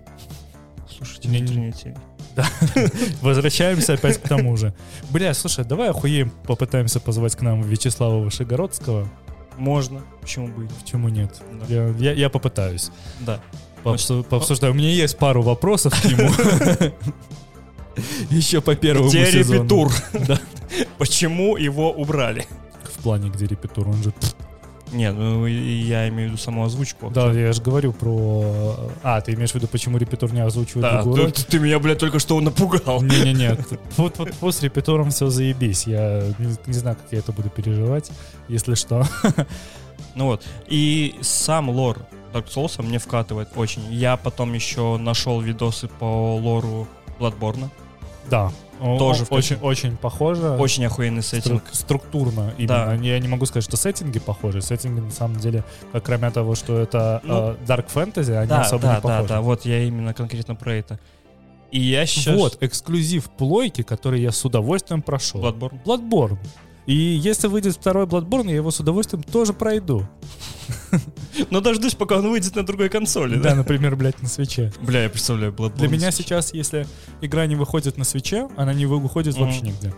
[0.88, 1.96] Слушайте, Не- внутренние тени.
[3.22, 4.74] Возвращаемся опять к тому же.
[5.10, 9.08] Бля, слушай, давай охуеем, попытаемся позвать к нам Вячеслава Вышегородского.
[9.56, 10.68] Можно, почему бы.
[10.82, 11.40] Почему нет?
[11.60, 11.66] Да.
[11.68, 12.90] Я, я- я попытаюсь.
[13.20, 13.40] Да.
[13.84, 14.72] Пообсу- пообсуждаю.
[14.72, 16.30] У меня есть пару вопросов к нему.
[18.30, 19.58] Еще по первому Где сезону.
[19.60, 19.92] репетур?
[20.26, 20.38] Да.
[20.98, 22.46] Почему его убрали?
[22.84, 24.12] В плане, где репетур, он же...
[24.92, 27.10] Не, ну я имею в виду саму озвучку.
[27.10, 28.90] Да, я же говорю про...
[29.04, 31.32] А, ты имеешь в виду, почему репетур не озвучивает Да, другую ты, роль?
[31.48, 33.00] ты меня, блядь, только что напугал.
[33.02, 33.56] Не-не-не,
[33.96, 35.86] вот, вот, вот с репетуром все заебись.
[35.86, 38.10] Я не, не знаю, как я это буду переживать,
[38.48, 39.04] если что.
[40.16, 40.42] Ну вот.
[40.66, 41.98] И сам лор
[42.32, 43.82] Dark Souls мне вкатывает очень.
[43.92, 46.86] Я потом еще нашел видосы по лору
[47.18, 47.68] Bloodborne.
[48.30, 48.50] Да.
[48.78, 50.52] Тоже очень, очень похоже.
[50.52, 51.62] Очень охуенный сеттинг.
[51.64, 52.94] Стру- структурно Да.
[52.94, 53.02] именно.
[53.04, 54.62] Я не могу сказать, что сеттинги похожи.
[54.62, 55.64] Сеттинги, на самом деле,
[56.02, 59.28] кроме того, что это Ну, э, Dark Fantasy, они Да, особо да, не да, похожи.
[59.28, 60.98] да, вот я именно конкретно про это.
[61.70, 62.36] И я сейчас...
[62.36, 65.40] Вот, эксклюзив плойки, который я с удовольствием прошел.
[65.42, 65.82] Bloodborne.
[65.84, 66.38] Bloodborne.
[66.86, 70.06] И если выйдет второй Bloodborne, я его с удовольствием тоже пройду.
[71.50, 73.54] Но дождусь, пока он выйдет на другой консоли, Да, да?
[73.56, 74.72] например, блядь, на свече.
[74.80, 75.76] Бля, я представляю Bloodborne.
[75.78, 76.86] Для меня сейчас, если
[77.20, 79.94] игра не выходит на свече, она не вы- выходит вообще нигде.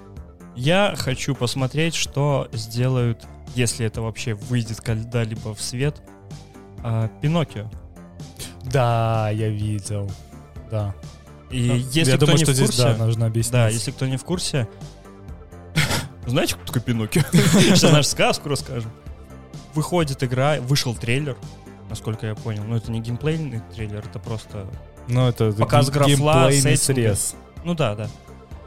[0.54, 6.02] Я хочу посмотреть, что сделают, если это вообще выйдет когда-либо в свет,
[6.82, 7.70] а, Пиноккио.
[8.64, 10.10] Да, я видел.
[10.70, 10.94] Да.
[11.50, 11.58] И
[11.92, 13.52] если я кто думаю, не что в здесь, курсе, да, нужно объяснить.
[13.52, 14.68] да, если кто не в курсе,
[16.32, 17.22] знаете, кто такой Пиноккио?
[17.32, 18.90] Сейчас нашу сказку расскажем.
[19.74, 21.36] Выходит игра, вышел трейлер,
[21.88, 22.64] насколько я понял.
[22.64, 24.66] Но это не геймплейный трейлер, это просто...
[25.08, 27.34] Ну, это Показ графона, срез.
[27.64, 28.08] Ну да, да.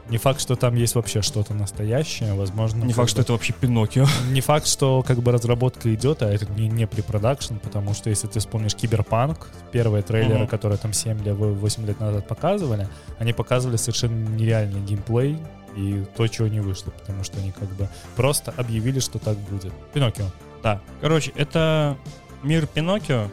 [0.08, 2.84] Не факт, что там есть вообще что-то настоящее, возможно.
[2.84, 4.06] Не факт, что это вообще Пиноккио.
[4.30, 8.28] Не факт, что как бы разработка идет, а это не, не препродакшн, потому что если
[8.28, 10.46] ты вспомнишь Киберпанк, первые трейлеры, Мгм.
[10.48, 15.38] которые там 7 или 8 лет назад показывали, они показывали совершенно нереальный геймплей
[15.76, 19.72] и то, чего не вышло, потому что они как бы просто объявили, что так будет.
[19.92, 20.26] Пиноккио.
[20.62, 20.80] Да.
[21.00, 21.96] Короче, это
[22.42, 23.30] мир Пиноккио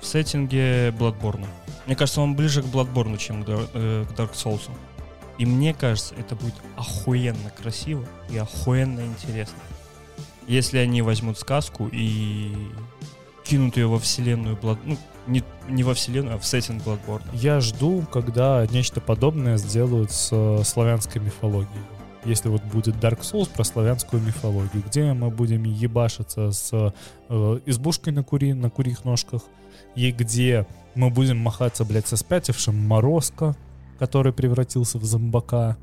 [0.00, 1.46] в сеттинге Bloodborne.
[1.86, 4.70] Мне кажется, он ближе к Bloodborne, чем к Дар- э, Dark Souls.
[5.38, 9.58] И мне кажется, это будет охуенно красиво и охуенно интересно.
[10.46, 12.52] Если они возьмут сказку и
[13.44, 14.78] кинут ее во вселенную Blood...
[14.84, 14.98] Ну,
[15.30, 17.22] не, не во вселенную, а в сеттинг Bloodborne.
[17.32, 21.84] Я жду, когда нечто подобное сделают с э, славянской мифологией.
[22.24, 26.70] если вот будет Dark Souls про славянскую мифологию, где мы будем ебашиться с
[27.28, 29.42] э, избушкой на, кури, на курьих ножках,
[29.94, 33.56] и где мы будем махаться, блядь, со спятившим Морозко,
[33.98, 35.76] который превратился в зомбака.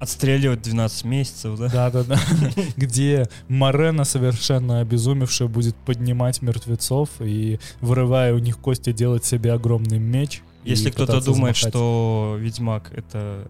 [0.00, 1.68] Отстреливать 12 месяцев, да?
[1.68, 2.18] Да-да-да.
[2.76, 9.98] Где Марена, совершенно обезумевшая, будет поднимать мертвецов и, вырывая у них кости, делать себе огромный
[9.98, 10.42] меч.
[10.64, 11.68] Если кто-то думает, замахать.
[11.70, 13.46] что Ведьмак это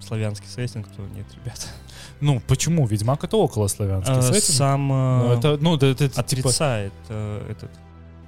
[0.00, 1.68] славянский сеттинг, то нет, ребят.
[2.20, 2.86] Ну, почему?
[2.86, 4.56] Ведьмак— это околославянский А, сеттинг.
[4.56, 7.70] Сам Ну, э, это, ну, да, это, типа отрицает э, этот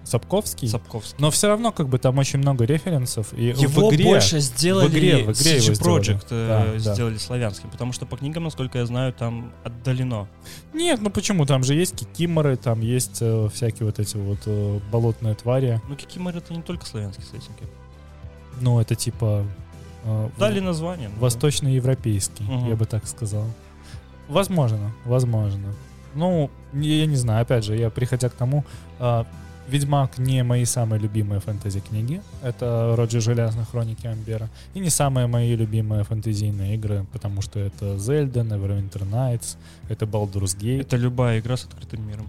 [0.07, 0.69] Сапковский.
[0.69, 1.17] Сапковский.
[1.19, 3.33] Но все равно, как бы, там очень много референсов.
[3.35, 6.01] И Его в игре, больше сделали, в игре- в игре CG его сделали.
[6.01, 6.95] Project э, Да, да.
[6.95, 10.29] сделали славянским, потому что по книгам, насколько я знаю, там отдалено.
[10.73, 11.45] Нет, ну почему?
[11.45, 15.81] Там же есть кикиморы, там есть э, всякие вот эти вот э, болотные твари.
[15.89, 17.57] Ну, Кикимор это не только славянский сеттинг.
[18.61, 19.45] Ну, это типа...
[20.05, 21.09] э, Дали название.
[21.15, 22.69] ну, Восточноевропейский, Мгм.
[22.69, 23.45] я бы так сказал.
[24.29, 25.73] Возможно, возможно.
[26.15, 28.65] Ну, я не знаю, опять же, я приходя к тому,
[28.99, 29.27] а,
[29.69, 32.23] Ведьмак не мои самые любимые фэнтези-книги.
[32.43, 34.49] Это Роджер Железных Хроники Амбера.
[34.75, 39.57] И не самые мои любимые фэнтезийные игры, потому что это Zelda, Neverwinter Nights,
[39.89, 40.83] это Baldur's Gate.
[40.83, 42.29] Это любая игра с открытым миром.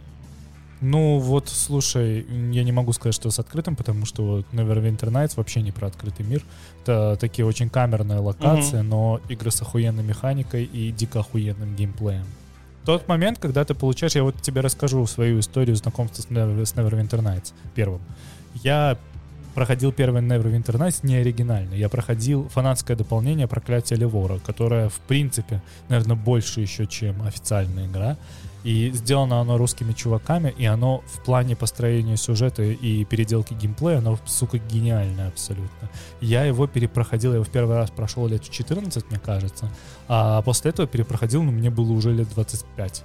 [0.82, 5.34] Ну вот, слушай, я не могу сказать, что с открытым, потому что вот Neverwinter Nights
[5.36, 6.44] вообще не про открытый мир.
[6.84, 12.26] Это такие очень камерные локации, но игры с охуенной механикой и дико охуенным геймплеем.
[12.88, 16.74] Тот момент, когда ты получаешь, я вот тебе расскажу свою историю знакомства с, Never- с
[16.74, 18.00] Neverwinter Nights первым.
[18.56, 18.98] Я
[19.58, 21.74] проходил первый Neverwinter Nights не оригинально.
[21.74, 28.18] Я проходил фанатское дополнение Проклятие Левора, которое, в принципе, наверное, больше еще, чем официальная игра.
[28.64, 34.20] И сделано оно русскими чуваками, и оно в плане построения сюжета и переделки геймплея, оно,
[34.28, 35.90] сука, гениальное абсолютно.
[36.22, 39.72] Я его перепроходил, я его в первый раз прошел лет в 14, мне кажется,
[40.08, 43.04] а после этого перепроходил, ну, мне было уже лет 25.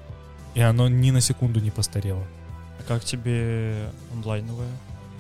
[0.55, 2.27] И оно ни на секунду не постарело.
[2.79, 4.69] А как тебе онлайновая?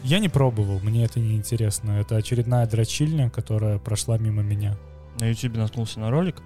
[0.04, 1.92] Я не пробовал, мне это не интересно.
[1.92, 4.76] Это очередная дрочильня, которая прошла мимо меня.
[5.20, 6.42] На YouTube наткнулся на ролик,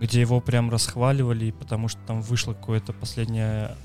[0.00, 3.76] где его прям расхваливали, потому что там вышло какое-то последнее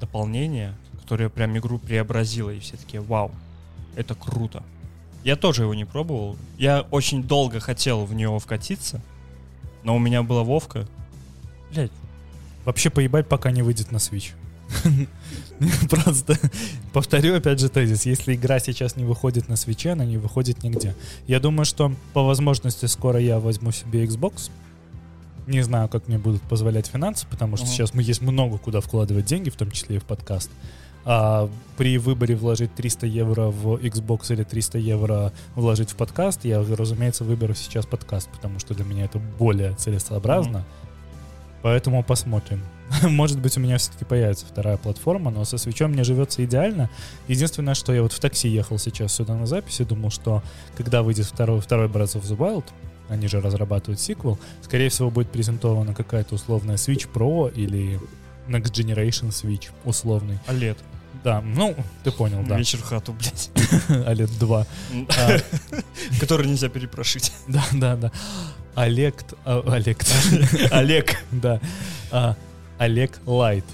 [0.00, 3.30] дополнение, которое прям игру преобразило, и все такие, вау,
[3.94, 4.62] это круто.
[5.24, 6.36] Я тоже его не пробовал.
[6.58, 9.00] Я очень долго хотел в него вкатиться,
[9.82, 10.86] но у меня была Вовка.
[11.72, 11.90] Блять,
[12.66, 14.32] Вообще поебать, пока не выйдет на Switch.
[15.90, 16.38] Просто
[16.92, 18.06] повторю опять же тезис.
[18.06, 20.94] Если игра сейчас не выходит на свече, она не выходит нигде.
[21.26, 24.50] Я думаю, что по возможности скоро я возьму себе Xbox.
[25.46, 29.26] Не знаю, как мне будут позволять финансы, потому что сейчас мы есть много куда вкладывать
[29.26, 30.50] деньги, в том числе и в подкаст.
[31.08, 36.60] А при выборе вложить 300 евро в Xbox или 300 евро вложить в подкаст, я,
[36.60, 40.64] разумеется, выберу сейчас подкаст, потому что для меня это более целесообразно.
[41.66, 42.62] Поэтому посмотрим.
[43.02, 46.88] Может быть, у меня все-таки появится вторая платформа, но со свечом мне живется идеально.
[47.26, 50.44] Единственное, что я вот в такси ехал сейчас сюда на записи, думал, что
[50.76, 52.66] когда выйдет второй, второй Breath of the Wild,
[53.08, 57.98] они же разрабатывают сиквел, скорее всего, будет презентована какая-то условная Switch Pro или
[58.46, 60.38] Next Generation Switch условный.
[60.46, 60.76] OLED.
[61.24, 61.74] Да, ну,
[62.04, 62.58] ты понял, да.
[62.58, 63.50] Вечер в хату, блядь.
[63.88, 64.66] OLED 2.
[65.18, 65.36] А,
[66.20, 67.32] Который нельзя перепрошить.
[67.48, 68.12] Да, да, да.
[68.76, 69.24] Олег...
[69.44, 69.98] а, Олег.
[70.70, 71.16] Олег.
[71.32, 71.60] Да.
[72.12, 72.36] А,
[72.78, 73.64] Олег Лайт.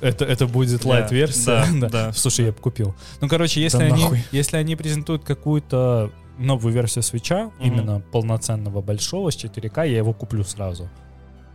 [0.00, 1.64] Это, это будет Да, лайт-версия.
[1.80, 2.12] да, да.
[2.12, 2.94] Слушай, я бы купил.
[3.20, 4.24] Ну, короче, если, Да они, нахуй.
[4.32, 7.60] если они презентуют какую-то новую версию свеча, Мгм.
[7.60, 10.88] именно полноценного большого с 4К, я его куплю сразу.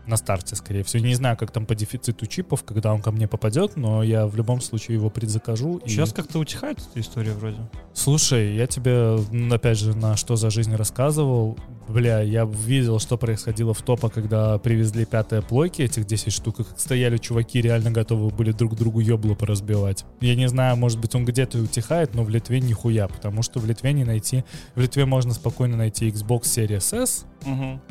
[0.07, 1.03] На старте, скорее всего.
[1.05, 4.35] Не знаю, как там по дефициту чипов, когда он ко мне попадет, но я в
[4.35, 5.77] любом случае его предзакажу.
[5.85, 7.57] и- Сейчас как-то утихает эта история вроде.
[7.93, 9.17] Слушай, я тебе,
[9.53, 11.57] опять же, на что за жизнь рассказывал.
[11.91, 16.63] Бля, я видел, что происходило в топа, когда привезли пятые плойки, этих 10 штук, и
[16.63, 20.05] как стояли чуваки, реально готовы были друг другу ебло поразбивать.
[20.21, 23.59] Я не знаю, может быть, он где-то и утихает, но в Литве нихуя, потому что
[23.59, 24.43] в Литве не найти...
[24.75, 27.25] В Литве можно спокойно найти Xbox Series S,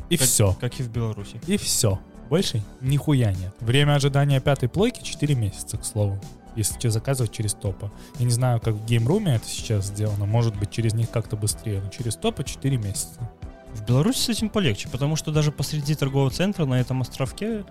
[0.08, 0.56] и Как- все.
[0.60, 1.40] Как и в Беларуси.
[1.46, 1.98] И все.
[2.30, 3.52] Больше нихуя нет.
[3.60, 6.20] Время ожидания пятой плойки 4 месяца, к слову.
[6.56, 7.92] Если тебе заказывать через топа.
[8.18, 10.26] Я не знаю, как в геймруме это сейчас сделано.
[10.26, 11.80] Может быть, через них как-то быстрее.
[11.80, 13.30] Но через топа 4 месяца.
[13.74, 17.64] В Беларуси с этим полегче, потому что даже посреди торгового центра на этом островке,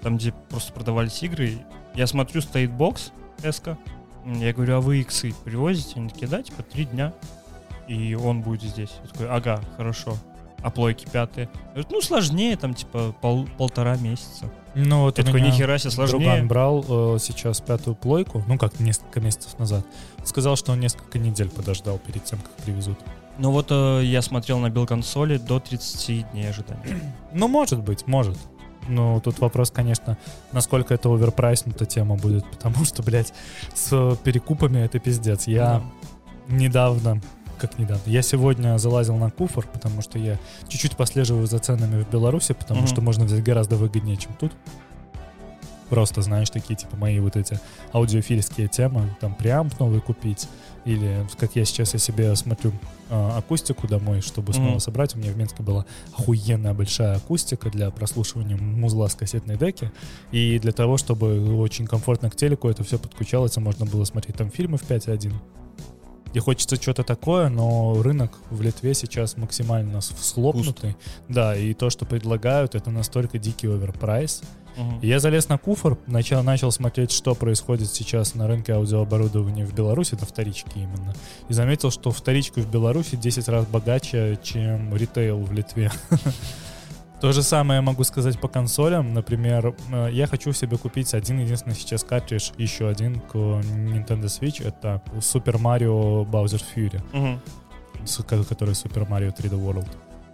[0.00, 1.58] там, где просто продавались игры,
[1.94, 3.76] я смотрю, стоит бокс эска.
[4.24, 5.94] Я говорю, а вы иксы привозите?
[5.96, 7.12] Они такие, да, типа три дня,
[7.88, 8.90] и он будет здесь.
[9.02, 10.16] Я такой, ага, хорошо.
[10.62, 11.48] А плойки пятые?
[11.70, 14.50] Говорит, ну, сложнее, там, типа, пол- полтора месяца.
[14.74, 16.20] Ну, вот Я такой, нихера себе, сложнее.
[16.20, 19.86] Друган брал э, сейчас пятую плойку, ну как, несколько месяцев назад.
[20.24, 22.98] Сказал, что он несколько недель подождал перед тем, как привезут.
[23.38, 27.00] Ну вот э, я смотрел на белконсоли до 30 дней ожидания.
[27.32, 28.36] Ну, может быть, может.
[28.88, 30.18] Ну, тут вопрос, конечно,
[30.52, 33.32] насколько это оверпрайснута тема будет, потому что, блядь,
[33.74, 35.46] с перекупами это пиздец.
[35.46, 35.82] Я
[36.48, 37.20] недавно,
[37.58, 40.38] как недавно, я сегодня залазил на куфор, потому что я
[40.68, 42.88] чуть-чуть послеживаю за ценами в Беларуси, потому Мгм.
[42.88, 44.52] что можно взять гораздо выгоднее, чем тут.
[45.88, 47.58] Просто, знаешь, такие, типа, мои вот эти
[47.92, 50.48] аудиофильские темы, там, преамп новый купить,
[50.84, 52.72] или, как я сейчас я себе смотрю
[53.10, 54.80] а, акустику домой, чтобы снова Мгм.
[54.80, 55.14] собрать.
[55.14, 55.84] У меня в Минске была
[56.16, 59.90] охуенная большая акустика для прослушивания музла с кассетной деки.
[60.32, 64.36] И для того, чтобы очень комфортно к телеку это все подключалось, и можно было смотреть
[64.36, 65.32] там фильмы в 5.1.
[66.32, 70.96] И хочется что-то такое, но рынок в Литве сейчас максимально схлопнутый.
[71.28, 74.42] Да, и то, что предлагают, это настолько дикий оверпрайс.
[75.02, 79.74] И Я залез на куфор, начал, начал смотреть, что происходит сейчас на рынке аудиооборудования в
[79.74, 81.14] Беларуси, это вторички именно.
[81.48, 85.90] И заметил, что вторичка в Беларуси 10 раз богаче, чем ритейл в Литве.
[87.20, 89.12] То же самое я могу сказать по консолям.
[89.12, 94.66] Например, э, я хочу себе купить один единственный сейчас картридж, еще один к Nintendo Switch.
[94.66, 97.00] Это Super Mario Bowser Fury
[98.26, 99.86] ко- который Super Mario 3D World.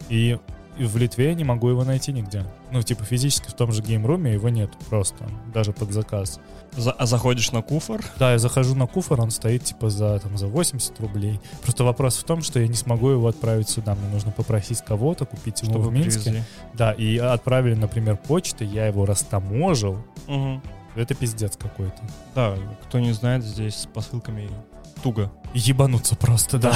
[0.09, 0.39] И
[0.85, 2.45] в Литве я не могу его найти нигде.
[2.71, 6.39] Ну, типа, физически в том же геймруме его нет просто, даже под заказ.
[6.77, 8.05] За- а заходишь на куфор?
[8.19, 11.41] Да, я захожу на куфор, он стоит, типа, за, там, за 80 рублей.
[11.63, 13.95] Просто вопрос в том, что я не смогу его отправить сюда.
[13.95, 16.23] Мне нужно попросить кого-то купить его Чтобы в Минске.
[16.25, 16.43] привезли.
[16.75, 19.99] Да, и отправили, например, почтой, я его растаможил.
[20.27, 20.63] Мгм.
[20.95, 22.01] Это пиздец какой-то.
[22.35, 24.51] Да, кто не знает, здесь с посылками
[25.03, 25.31] туго.
[25.55, 26.75] Ебануться просто, да.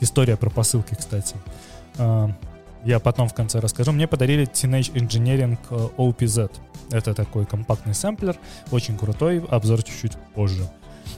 [0.00, 1.34] История про посылки, кстати.
[1.98, 2.30] А,
[2.84, 3.92] Я потом в конце расскажу.
[3.92, 6.50] Мне подарили Teenage Engineering э, OPZ.
[6.90, 8.36] Это такой компактный сэмплер,
[8.70, 10.70] очень крутой, обзор чуть-чуть позже.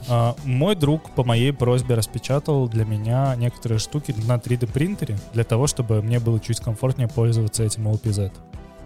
[0.09, 5.43] А, Мой друг по моей просьбе распечатал для меня некоторые штуки на 3D принтере, для
[5.43, 8.31] того, чтобы мне было чуть комфортнее пользоваться этим OPZ.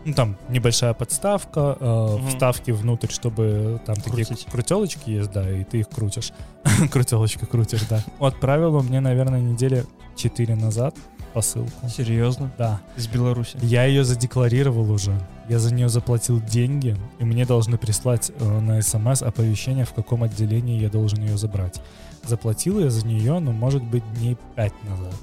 [0.04, 2.28] Ну, там небольшая подставка, э, Мгм.
[2.28, 4.46] вставки внутрь, чтобы там такие Крутить.
[4.52, 6.32] крутелочки есть, да, и ты их крутишь.
[6.92, 8.04] Крутелочка крутишь, да.
[8.20, 10.96] Отправил он мне, наверное, недели 4 назад
[11.36, 11.90] посылку.
[11.90, 12.50] Серьезно?
[12.58, 12.82] Да.
[12.98, 13.58] Из Беларуси.
[13.62, 15.14] Я ее задекларировал уже.
[15.50, 20.24] Я за нее заплатил деньги, и мне должны прислать э, на смс оповещение, в каком
[20.24, 21.82] отделении я должен ее забрать.
[22.24, 25.14] Заплатил я за нее, ну, может быть, дней 5 назад.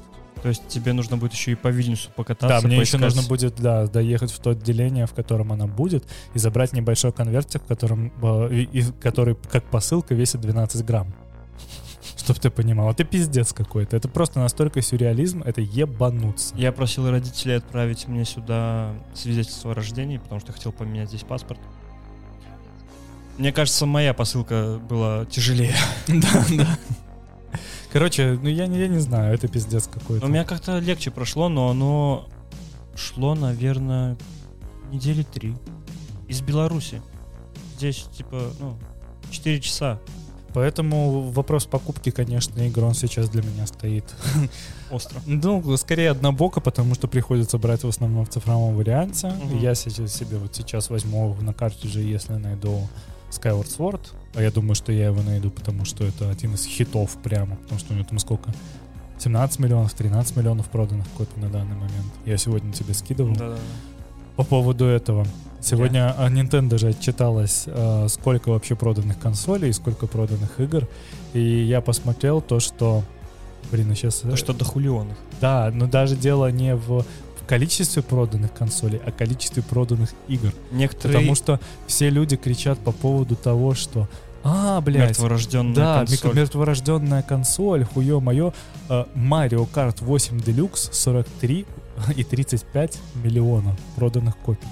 [0.43, 2.61] То есть тебе нужно будет еще и по Вильнюсу покататься.
[2.61, 3.01] да, мне еще поискать.
[3.17, 7.63] нужно будет, да, доехать в то отделение, в котором она будет, и забрать небольшой конвертик,
[7.63, 11.15] в котором, э, и- который как посылка весит 12 грамм.
[12.17, 13.97] Чтоб ты понимал, это пиздец какой-то.
[13.97, 16.55] Это просто настолько сюрреализм, это ебануться.
[16.57, 21.61] Я просил родителей отправить мне сюда свидетельство о рождении, потому что хотел поменять здесь паспорт.
[23.39, 25.75] Мне кажется, моя посылка была тяжелее.
[26.09, 26.79] Да, да.
[27.93, 30.25] Короче, ну я, не- я не знаю, это пиздец какой-то.
[30.25, 32.29] У меня как-то легче прошло, но оно
[32.95, 34.17] шло, наверное,
[34.91, 35.55] недели три.
[36.29, 37.03] Из Беларуси.
[37.77, 38.79] Здесь, типа, ну,
[39.31, 40.01] 4 часа.
[40.55, 44.05] Поэтому вопрос покупки, конечно, игр, он сейчас для меня стоит.
[44.91, 45.21] Остро.
[45.27, 49.29] Ну, скорее однобоко, потому что приходится брать в основном в цифровом варианте.
[49.29, 49.59] Мгм.
[49.59, 52.87] Я сейчас себе вот сейчас возьму на картридже, если найду
[53.31, 54.01] Skyward Sword.
[54.35, 57.57] А я думаю, что я его найду, потому что это один из хитов прямо.
[57.57, 58.53] Потому что у него там сколько?
[59.19, 62.13] 17 миллионов, 13 миллионов проданных копий на данный момент.
[62.27, 63.35] Я сегодня тебе скидывал.
[63.35, 63.61] Да-да-да.
[64.37, 65.27] По поводу этого.
[65.63, 70.89] Сегодня а, Nintendo же отчиталась, а, сколько вообще проданных консолей и сколько проданных игр.
[71.33, 73.03] И я посмотрел то, что...
[73.71, 74.17] Блин, сейчас...
[74.17, 75.17] То, что до хулионых.
[75.41, 77.05] Да, но даже дело не в,
[77.53, 80.55] количестве проданных консолей, а количестве проданных игр.
[80.71, 84.09] Некоторые Потому что все люди кричат по поводу того, что
[84.43, 86.31] а, блядь, мертворожденные да, консоль.
[86.31, 88.55] мик- мертворожденная консоль, хуё моё,
[88.89, 91.67] э, Mario Kart 8 Deluxe 43
[92.17, 94.67] и 35 миллионов проданных копий.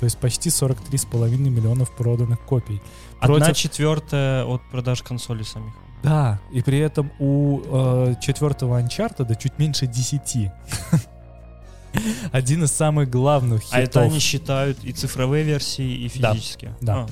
[0.00, 2.80] То есть почти 43,5 миллионов проданных копий.
[3.20, 5.72] Одна против- четвертая от продаж консолей самих.
[6.02, 10.50] Да, и при этом у э, четвертого Uncharted чуть меньше 10.
[12.32, 13.74] Один из самых главных хитов.
[13.78, 16.76] А это они считают и цифровые версии, и Да, физические.
[16.80, 16.94] да.
[16.94, 17.06] А,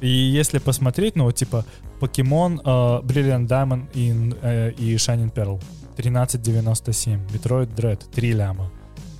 [0.00, 1.64] И если посмотреть, ну вот типа
[2.00, 5.60] Покемон, э, Brilliant Diamond и, э, и Shining Pearl
[5.96, 8.70] 13.97, Metroid Dread 3 ляма,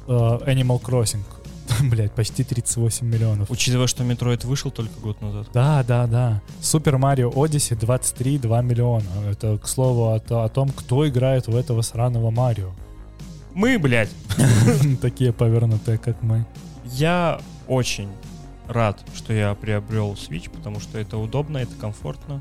[0.06, 1.22] э, Animal Crossing,
[1.90, 3.50] блять, почти 38 миллионов.
[3.50, 5.48] Учитывая, что Metroid вышел только год назад.
[5.52, 6.42] Да, да, да.
[6.60, 9.06] Super Mario Odyssey 23,2 миллиона.
[9.30, 12.72] Это, к слову, о, о том, кто играет в этого сраного Марио.
[13.54, 14.10] Мы, блядь!
[15.00, 16.46] Такие повернутые, как мы.
[16.84, 18.08] Я очень
[18.68, 22.40] рад, что я приобрел Switch, потому что это удобно, это комфортно.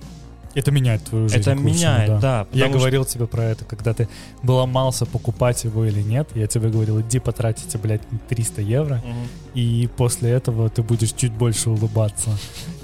[0.57, 1.41] Это меняет твою жизнь.
[1.41, 2.39] Это лучшему, меняет, да.
[2.39, 4.07] Я потому что- говорил тебе про это, когда ты
[4.43, 6.29] ломался, покупать его или нет.
[6.35, 9.27] Я тебе говорил, иди потратите, блядь, 300 евро, Мгм.
[9.53, 12.29] и после этого ты будешь чуть больше улыбаться.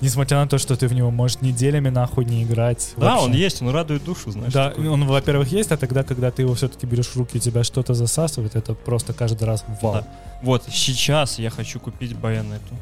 [0.02, 2.94] Несмотря на то, что ты в него можешь неделями нахуй не играть.
[2.98, 3.26] Да, вообще.
[3.26, 4.54] он есть, он радует душу, знаешь.
[4.54, 4.88] Да, такой.
[4.90, 8.56] он, во-первых, есть, а тогда, когда ты его все-таки берешь в руки, тебя что-то засасывает,
[8.56, 9.94] это просто каждый раз вау.
[9.96, 10.08] Да.
[10.44, 12.76] Вот, сейчас я хочу купить байонету.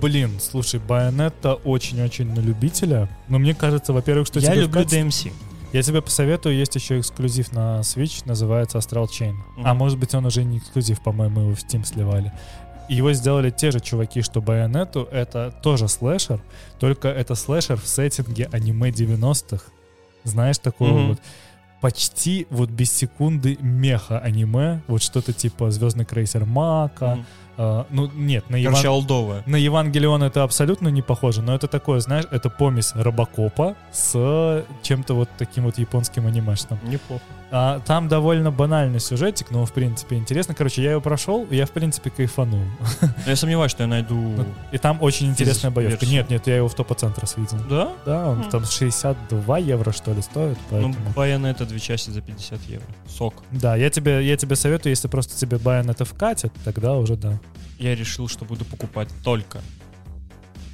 [0.00, 3.08] Блин, слушай, Байонетта очень-очень на любителя.
[3.28, 5.32] Но мне кажется, во-первых, что я люблю качестве- DMC.
[5.72, 9.34] Я тебе посоветую, есть еще эксклюзив на Switch, называется Astral Chain.
[9.56, 9.66] Мгм.
[9.66, 12.32] А может быть, он уже не эксклюзив, по-моему, его в Steam сливали.
[12.88, 15.08] Его сделали те же чуваки, что Bayonetta.
[15.10, 16.40] Это тоже слэшер,
[16.78, 19.64] только это слэшер в сеттинге аниме 90-х.
[20.24, 21.08] Знаешь, такого Мгм.
[21.08, 21.18] вот
[21.80, 27.16] почти вот без секунды меха аниме, вот что-то типа Звездный крейсер Мака.
[27.16, 27.26] Мгм.
[27.58, 28.62] А, ну нет, на.
[28.62, 29.42] Короче, олдовая.
[29.46, 35.14] На Евангелион это абсолютно не похоже, но это такое, знаешь, это помесь Робокопа с чем-то
[35.14, 36.78] вот таким вот японским анимешным.
[36.84, 37.22] Неплохо.
[37.52, 40.52] А, там довольно банальный сюжетик, но в принципе интересно.
[40.52, 42.60] Короче, я его прошел, и я в принципе кайфанул.
[43.00, 44.16] Но Я сомневаюсь, что я найду...
[44.16, 45.92] Ну, И там очень интересная боевка.
[46.04, 46.10] версию.
[46.10, 47.58] Нет, нет, я его в топа-центре видел.
[47.70, 47.92] Да?
[48.04, 48.50] Да, он Хм.
[48.50, 50.94] там 62 евро, что ли, стоит, Ну, поэтому...
[51.14, 52.86] байонета две части за 50 евро.
[53.08, 53.34] Сок.
[53.52, 57.38] Да, я тебе, я тебе советую, если просто тебе Байон это вкатит, тогда уже да.
[57.78, 59.62] Я решил, что буду покупать только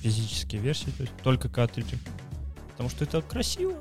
[0.03, 1.99] физические версии, то есть только картриджи.
[2.73, 3.75] Потому что это красиво.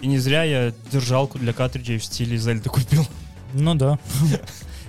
[0.00, 3.06] И не зря я держалку для картриджей в стиле Зельды купил.
[3.54, 3.98] Ну да.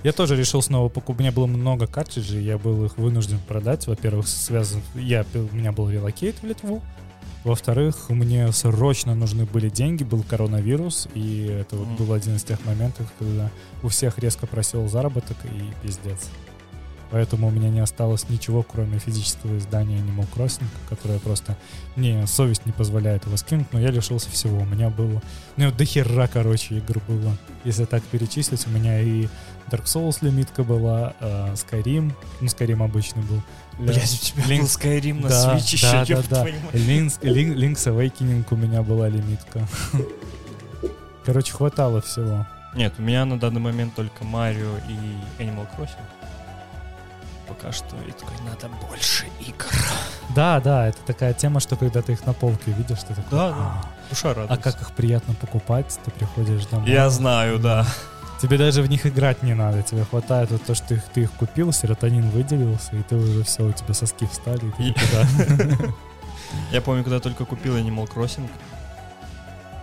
[0.04, 1.20] Я тоже решил снова покупать.
[1.20, 3.88] У меня было много картриджей, я был их вынужден продать.
[3.88, 4.82] Во-первых, связан...
[4.96, 6.82] Я, у меня был релокейт в Литву.
[7.44, 11.96] Во-вторых, мне срочно нужны были деньги, был коронавирус, и это вот Мгм.
[11.98, 16.30] был один из тех моментов, когда у всех резко просел заработок, и пиздец.
[17.14, 21.56] Поэтому у меня не осталось ничего, кроме физического издания Animal Crossing, которое просто...
[21.96, 24.58] Мне совесть не позволяет его скинуть, но я лишился всего.
[24.62, 25.22] У меня было...
[25.56, 27.38] У меня до хера, короче, игр было.
[27.66, 29.28] Если так перечислить, у меня и
[29.70, 33.44] Dark Souls лимитка была, э, Skyrim, ну, Skyrim обычный был.
[33.78, 36.50] Блять, у тебя Link- был Skyrim на Да, Switch еще, да, ёб да, да.
[36.74, 39.68] Link's, Link- Link's Awakening у меня была лимитка.
[41.24, 42.48] Короче, хватало всего.
[42.74, 46.02] Нет, у меня на данный момент только Марио и Animal Crossing.
[47.54, 49.68] Пока что и такой, надо больше игр.
[50.36, 53.24] Да, да, это такая тема, что когда ты их на полке видишь, ты такой...
[53.32, 53.56] Да, да.
[53.58, 54.72] «А, Душа А радуется.
[54.72, 56.90] как их приятно покупать, ты приходишь домой.
[56.90, 57.86] Я знаю, да.
[58.42, 61.22] Тебе даже в них играть не надо, тебе хватает вот то, что ты их, ты
[61.22, 65.78] их купил, серотонин выделился, и ты уже все, у тебя соски встали, и ты такой,
[65.78, 65.86] да.
[66.72, 68.50] Я помню, когда только купил Animal Crossing.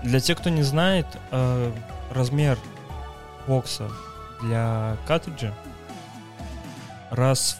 [0.02, 1.72] Для тех, кто не знает, э,
[2.12, 2.58] размер
[3.46, 3.88] бокса
[4.42, 5.54] для картриджа
[7.10, 7.58] раз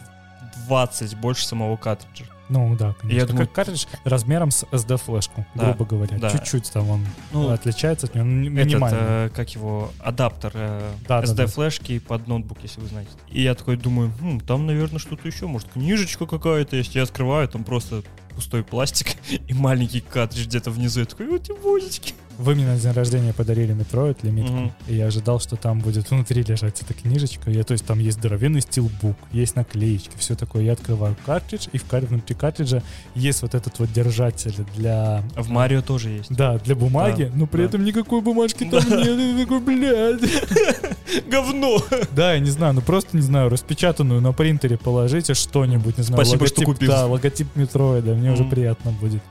[0.75, 2.23] 20 больше самого картриджа.
[2.47, 3.19] Ну да, конечно.
[3.19, 6.17] Я думаю- как картридж размером с SD-флешку, Да, грубо говоря.
[6.17, 6.29] да.
[6.29, 8.97] Чуть-чуть там он Ну, отличается от него, ну, Этот, минимально.
[8.99, 11.43] э, как его, адаптер э, Да, да, да.
[11.43, 13.11] SD-флешки под ноутбук, если вы знаете.
[13.29, 16.95] И я такой думаю, «Хм, там, наверное, что-то еще, может, книжечка какая-то есть.
[16.95, 18.03] Я открываю, там просто
[18.35, 19.07] пустой пластик
[19.47, 21.01] и маленький картридж где-то внизу.
[21.01, 22.13] Я такой, вот и божечки.
[22.37, 24.71] Вы мне на день рождения подарили Метроид лимитку, Мгм.
[24.87, 27.51] и я ожидал, что там будет внутри лежать эта книжечка.
[27.51, 30.63] Я, то есть там есть здоровенный стилбук, есть наклеечки, все такое.
[30.63, 32.81] Я открываю картридж, и в внутри картриджа
[33.15, 35.23] есть вот этот вот держатель для...
[35.35, 36.33] В Марио тоже есть.
[36.35, 37.65] Да, для бумаги, Да, но при да.
[37.65, 38.95] этом никакой бумажки там Да.
[38.95, 39.05] нет.
[39.17, 40.21] Ты такой, блядь.
[41.29, 41.77] Говно!
[42.15, 46.23] Да, я не знаю, ну просто, не знаю, распечатанную на принтере положите что-нибудь, не знаю,
[46.25, 46.89] Спасибо, что логотип, купил.
[46.91, 48.49] Да, логотип Метроида, мне уже Мгм.
[48.51, 49.21] приятно будет.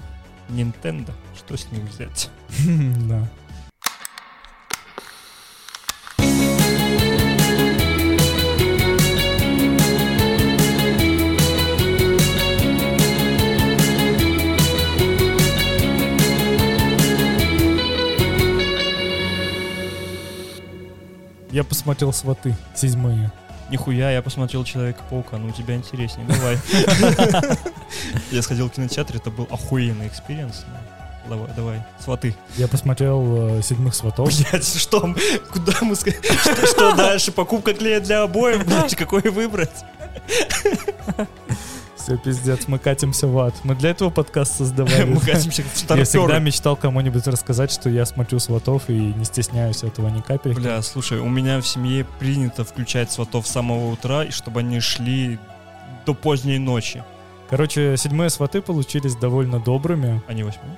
[0.50, 1.10] Nintendo,
[1.50, 2.30] что с них взять?
[3.08, 3.26] Да.
[21.50, 23.32] Я посмотрел сваты седьмые.
[23.70, 26.58] Нихуя, я посмотрел Человека-паука, ну у тебя интереснее, давай.
[28.30, 30.64] Я сходил в кинотеатр, это был охуенный экспириенс.
[31.28, 32.34] Давай, давай, сваты.
[32.56, 34.30] Я посмотрел э, седьмых сватов.
[34.50, 35.14] Блять, что,
[35.52, 37.30] куда мы, что, что дальше?
[37.30, 39.84] Покупка клея для обоев, блядь, какой выбрать?
[41.96, 43.54] Все, пиздец, мы катимся в ад.
[43.62, 45.04] Мы для этого подкаст создавали.
[45.14, 49.84] Мы катимся в Я всегда мечтал кому-нибудь рассказать, что я смотрю сватов и не стесняюсь
[49.84, 50.58] этого ни капельки.
[50.58, 54.80] Бля, слушай, у меня в семье принято включать сватов с самого утра, и чтобы они
[54.80, 55.38] шли
[56.06, 57.04] до поздней ночи.
[57.50, 60.22] Короче, седьмые сваты получились довольно добрыми.
[60.32, 60.70] Не восьмой?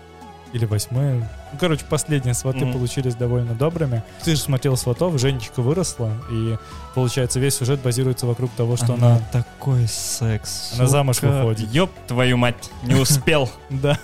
[0.53, 1.15] Или восьмые.
[1.53, 2.75] Ну, короче, последние сваты Мгм.
[2.75, 4.03] получились довольно добрыми.
[4.23, 6.57] Ты же смотрел сватов, Женечка выросла, и,
[6.95, 9.19] получается, весь сюжет базируется вокруг того, что она...
[9.33, 10.75] такой секс.
[10.77, 11.29] Она замуж сука.
[11.29, 11.73] выходит.
[11.73, 13.51] Ёб твою мать, не успел.
[13.71, 13.99] Да,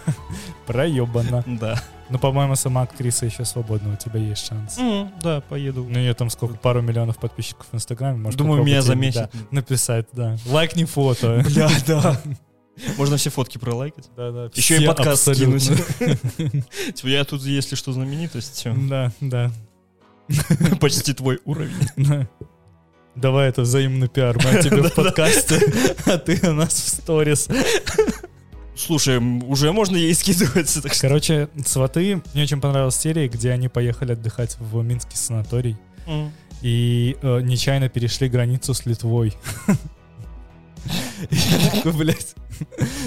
[0.66, 1.44] проебана.
[1.46, 1.74] Да.
[2.11, 4.78] Ну, по-моему, сама актриса еще свободна, у тебя есть шанс.
[4.78, 5.82] М, Да, поеду.
[5.84, 8.16] Ну, у нее там сколько, пару миллионов подписчиков в Инстаграме.
[8.18, 9.30] Может, Думаю, меня заметят.
[9.34, 10.36] да, написать, да.
[10.46, 11.42] Лайкни фото.
[11.44, 12.18] Бля, да.
[12.97, 14.09] Можно все фотки пролайкать.
[14.16, 14.51] Да, да.
[14.55, 15.59] Еще и подкаст абсолютно.
[15.61, 16.64] скинуть.
[16.95, 18.66] Типа, я тут, если что, знаменитость.
[18.89, 19.53] Да, да.
[20.81, 21.74] почти твой уровень.
[21.97, 22.29] Да.
[23.14, 24.37] Давай это взаимный пиар.
[24.37, 25.61] Мы тебе в подкасте,
[26.07, 27.49] а ты у нас в сторис.
[28.76, 30.93] Слушай, уже можно ей скидываться, так.
[31.01, 32.22] Короче, сваты.
[32.33, 35.76] Мне очень понравилась серия, где они поехали отдыхать в Минский санаторий
[36.07, 36.33] М.
[36.62, 39.35] и э, нечаянно перешли границу с Литвой.
[41.74, 42.37] Такой, блядь,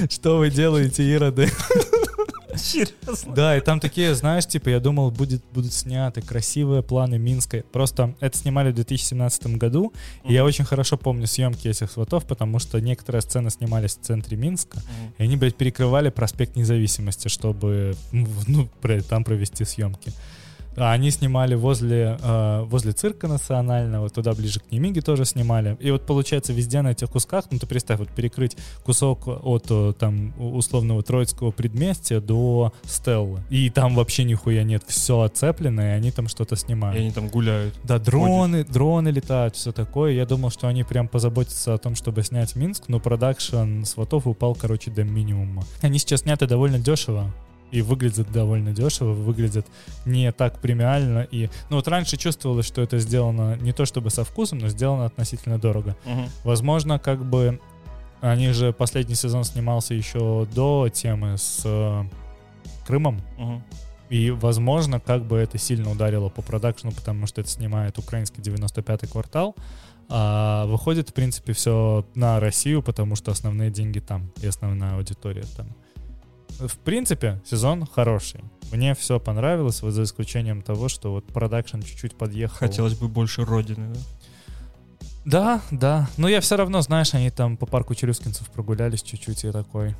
[0.09, 1.49] что вы делаете, ироды?
[2.55, 3.33] Серьезно?
[3.33, 7.63] Да, и там такие, знаешь, типа, я думал, будет, будут сняты красивые планы Минска.
[7.71, 9.93] Просто это снимали в 2017 году,
[10.25, 14.35] и я очень хорошо помню съемки этих сватов, потому что некоторые сцены снимались в центре
[14.35, 15.13] Минска, Мгм.
[15.17, 18.69] и они, блядь, перекрывали проспект Независимости, чтобы, ну,
[19.07, 20.11] там провести съемки.
[20.77, 25.77] А они снимали возле, э, возле цирка национального, туда ближе к Немиге тоже снимали.
[25.79, 29.93] И вот получается везде на этих кусках, ну ты представь, вот перекрыть кусок от э,
[29.99, 33.41] там условного Троицкого предместья до Стеллы.
[33.49, 36.97] И там вообще нихуя нет, все оцеплено, и они там что-то И снимают.
[36.97, 37.75] они там гуляют.
[37.83, 40.13] Да, дроны, дроны летают, все такое.
[40.13, 44.55] Я думал, что они прям позаботятся о том, чтобы снять Минск, но продакшн сватов упал,
[44.55, 45.63] короче, до минимума.
[45.81, 47.33] Они сейчас сняты довольно дешево.
[47.71, 49.65] И выглядят довольно дешево, выглядят
[50.05, 51.27] не так премиально.
[51.31, 55.05] И, ну вот раньше чувствовалось, что это сделано не то чтобы со вкусом, но сделано
[55.05, 55.95] относительно дорого.
[56.05, 56.27] Мгм.
[56.43, 57.59] Возможно, как бы
[58.21, 62.03] они же последний сезон снимался еще до темы с э,
[62.85, 63.21] Крымом.
[63.37, 63.63] Мгм.
[64.09, 69.07] И, возможно, как бы это сильно ударило по продакшну, потому что это снимает украинский 95-й
[69.07, 69.55] квартал.
[70.09, 75.45] А выходит, в принципе, все на Россию, потому что основные деньги там и основная аудитория
[75.55, 75.67] там.
[76.67, 78.41] В принципе, сезон хороший.
[78.71, 82.57] Мне все понравилось, вот за исключением того, что вот продакшн чуть-чуть подъехал.
[82.57, 83.99] Хотелось бы больше родины, да?
[85.23, 86.09] Да, да.
[86.17, 89.95] Но я все равно, знаешь, они там по парку Челюскинцев прогулялись чуть-чуть и такой.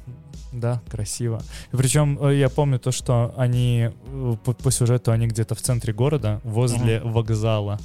[0.51, 1.41] Да, красиво.
[1.71, 5.61] И причем э, я помню то, что они э, по, по сюжету они где-то в
[5.61, 7.79] центре города, возле вокзала.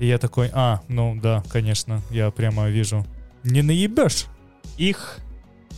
[0.00, 3.06] И я такой, а, ну да, конечно, я прямо вижу.
[3.44, 4.26] Не наебешь?
[4.76, 5.20] Их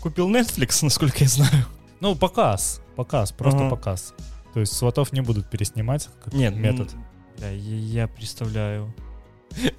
[0.01, 1.67] купил Netflix, насколько я знаю.
[2.01, 2.81] Ну, показ.
[2.97, 3.71] Показ, просто Ага.
[3.71, 4.15] показ.
[4.55, 6.93] То есть сватов не будут переснимать как Нет, метод.
[6.95, 7.05] м,
[7.37, 8.95] бля, я, я представляю.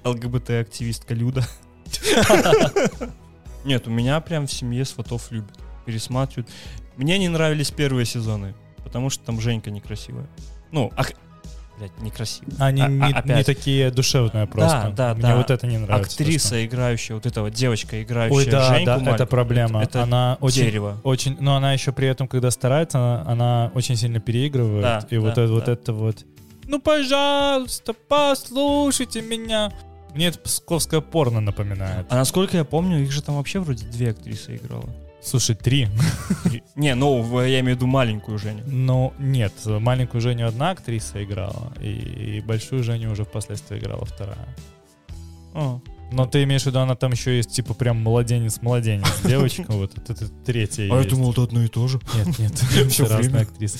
[0.04, 1.44] ЛГБТ-активистка Люда.
[3.64, 5.56] Нет, у меня прям в семье сватов любят.
[5.84, 6.48] Пересматривают.
[6.96, 8.54] Мне не нравились первые сезоны,
[8.84, 10.28] потому что там Женька некрасивая.
[10.70, 11.12] Ну, ах,
[11.78, 12.54] блядь, некрасивая.
[12.58, 13.46] Они А- не, а- не опять.
[13.46, 14.92] такие душевные просто.
[14.96, 15.36] да, Мне да.
[15.36, 16.12] вот это не нравится.
[16.12, 19.82] Актриса, играющая, вот эта вот девочка, играющая Ой, да, Женьку да, это маленькую, проблема.
[19.82, 21.00] Это, это она очень, дерево.
[21.04, 24.82] очень, но она еще при этом, когда старается, она, она очень сильно переигрывает.
[24.82, 25.72] Да, и вот да, это вот да.
[25.72, 26.24] это вот.
[26.66, 29.72] Ну, пожалуйста, послушайте меня.
[30.14, 32.06] Мне это псковское порно напоминает.
[32.10, 34.88] А насколько я помню, их же там вообще вроде две актрисы играла.
[35.20, 35.88] Слушай, три.
[36.76, 38.62] Не, ну, я имею в виду маленькую Женю.
[38.66, 44.48] Ну, нет, маленькую Женю одна актриса играла, и, и большую Женю уже впоследствии играла вторая.
[45.54, 45.80] А,
[46.10, 50.28] Но ты имеешь в виду, она там еще есть, типа, прям младенец-младенец, девочка, вот это,
[50.44, 52.00] третья А я думал, это одно и то же.
[52.14, 52.52] Нет, нет,
[52.90, 53.78] все разные актрисы.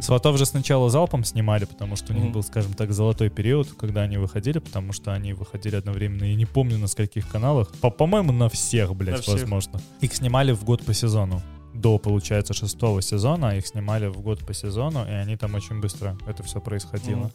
[0.00, 4.02] Сватов же сначала залпом снимали, потому что у них был, скажем так, золотой период, когда
[4.02, 8.32] они выходили, потому что они выходили одновременно, я не помню на скольких каналах, по- по-моему,
[8.32, 9.80] на всех, блядь, возможно.
[10.00, 11.42] Их снимали в год по сезону.
[11.72, 16.18] До, получается, шестого сезона их снимали в год по сезону, и они там очень быстро
[16.26, 17.18] это все происходило.
[17.26, 17.32] Мгм.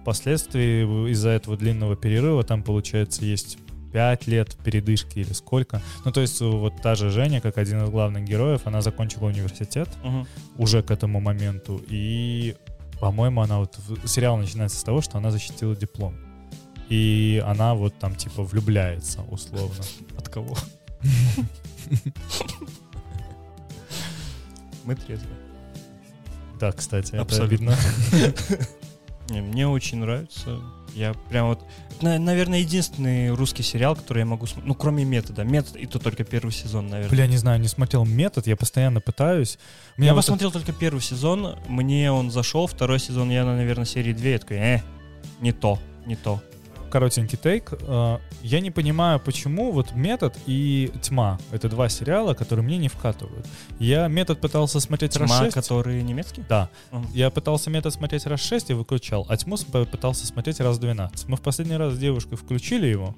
[0.00, 3.58] Впоследствии из-за этого длинного перерыва там, получается, есть
[3.92, 5.80] 5 лет передышки или сколько.
[6.04, 9.88] Ну, то есть вот та же Женя, как один из главных героев, она закончила университет,
[10.02, 10.26] Мгм.
[10.56, 11.80] уже к этому моменту.
[11.88, 12.56] И,
[13.00, 13.78] по-моему, она вот...
[14.06, 16.14] Сериал начинается с того, что она защитила диплом.
[16.88, 19.82] И она вот там типа влюбляется, условно.
[20.18, 20.56] От кого?
[24.84, 25.28] Мы трезвы.
[26.60, 27.74] Да, кстати, это Абсолютно.
[28.10, 28.36] видно.
[29.30, 30.60] Не, мне очень нравится.
[30.94, 31.64] Я прям вот...
[32.00, 34.68] на- наверное, единственный русский сериал, который я могу смотреть.
[34.68, 35.44] Ну, кроме метода.
[35.44, 37.10] Метод, и то только первый сезон, наверное.
[37.10, 39.58] Бля, не знаю, не смотрел метод, я постоянно пытаюсь.
[39.96, 43.56] У я меня вот посмотрел только первый сезон, мне он зашел, второй сезон я, на,
[43.56, 44.80] наверное, серии 2, я такой, э,
[45.40, 46.42] не то, не то.
[46.92, 47.72] Коротенький тейк.
[47.80, 52.88] Э, Я не понимаю, почему вот «Метод» и «Тьма»— это два сериала, которые мне не
[52.88, 53.46] вкатывают.
[53.78, 55.54] Я «Метод» пытался смотреть раз Тьма, шесть.
[55.54, 56.44] который немецкий?
[56.48, 56.68] Да.
[56.90, 57.06] Мгм.
[57.14, 61.28] Я пытался «Метод» смотреть раз 6 и выключал, а «Тьму» пытался смотреть раз 12.
[61.28, 63.14] Мы в последний раз с девушкой включили его,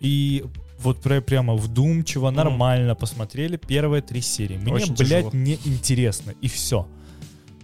[0.00, 0.44] и
[0.78, 4.56] вот пря- прямо вдумчиво, нормально посмотрели первые три серии.
[4.58, 5.30] Мне, Очень блядь, тяжело.
[5.32, 6.86] не интересно, и все.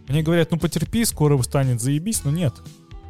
[0.09, 2.55] Мне говорят, ну потерпи, скоро станет заебись, но нет.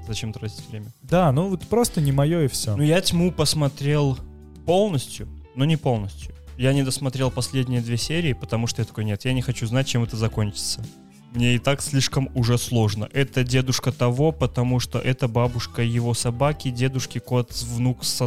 [0.07, 0.93] Зачем тратить время?
[1.03, 2.77] Да, ну вот просто не мое и все.
[2.77, 4.19] Ну, я «Тьму» посмотрел
[4.67, 6.35] полностью, но не полностью.
[6.57, 9.87] Я не досмотрел последние две серии, потому что я такой, нет, я не хочу знать,
[9.87, 10.85] чем это закончится.
[11.33, 13.09] Мне и так слишком уже сложно.
[13.13, 18.27] Это дедушка того, потому что это бабушка его собаки, дедушки кот, внук со...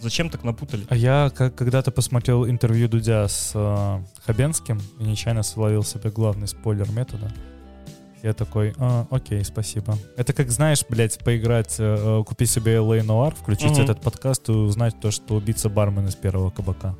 [0.00, 0.86] Зачем так напутали?
[0.90, 6.48] А я как, когда-то посмотрел интервью Дудя с э, Хабенским и нечаянно словил себе главный
[6.48, 7.32] спойлер метода.
[8.24, 9.98] Я такой, «А, окей, спасибо.
[10.16, 13.82] Это как, знаешь, блядь, поиграть, э, э, купить себе LA Noir, включить Мгм.
[13.82, 16.96] этот подкаст и узнать то, что убийца бармен из первого кабака.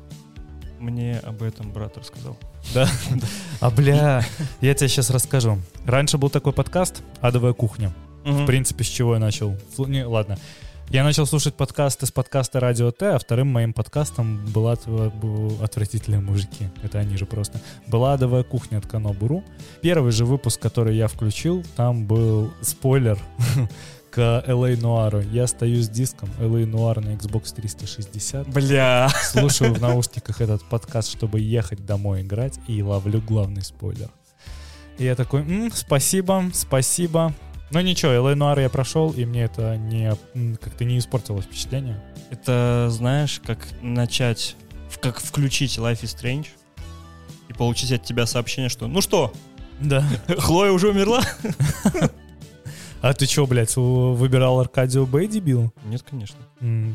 [0.79, 2.37] Мне об этом брат рассказал.
[2.75, 2.87] Да?
[3.59, 4.23] А бля,
[4.61, 5.57] я тебе сейчас расскажу.
[5.87, 7.91] Раньше был такой подкаст «Адовая кухня».
[8.23, 9.57] В принципе, с чего я начал?
[9.75, 10.37] Фу, Не, ладно.
[10.89, 14.73] Я начал слушать подкасты с подкаста Радио Т, а вторым моим подкастом была
[15.61, 16.69] «Отвратительные мужики».
[16.83, 17.59] Это они же просто.
[17.87, 19.43] Была «Адовая кухня» от Канобуру.
[19.81, 23.17] Первый же выпуск, который я включил, там был спойлер
[24.11, 25.27] к LA Noir.
[25.31, 28.47] Я стою с диском LA Noir на Xbox 360.
[28.47, 29.09] Бля.
[29.23, 34.11] Слушаю в наушниках этот подкаст, чтобы ехать домой играть, и ловлю главный спойлер.
[34.97, 37.33] И я такой, «М, спасибо, спасибо.
[37.71, 40.13] Но ничего, LA Noir я прошел, и мне это не,
[40.57, 42.01] как-то не испортило впечатление.
[42.29, 44.55] Это, знаешь, как начать,
[45.01, 46.47] как включить Life is Strange
[47.49, 49.33] и получить от тебя сообщение, что «Ну что,
[49.79, 50.03] Да.
[50.37, 51.23] Хлоя уже умерла?»
[53.05, 55.71] А ты чё, блядь, выбирал Аркадию Бэй, дебил?
[55.85, 56.39] Нет, конечно.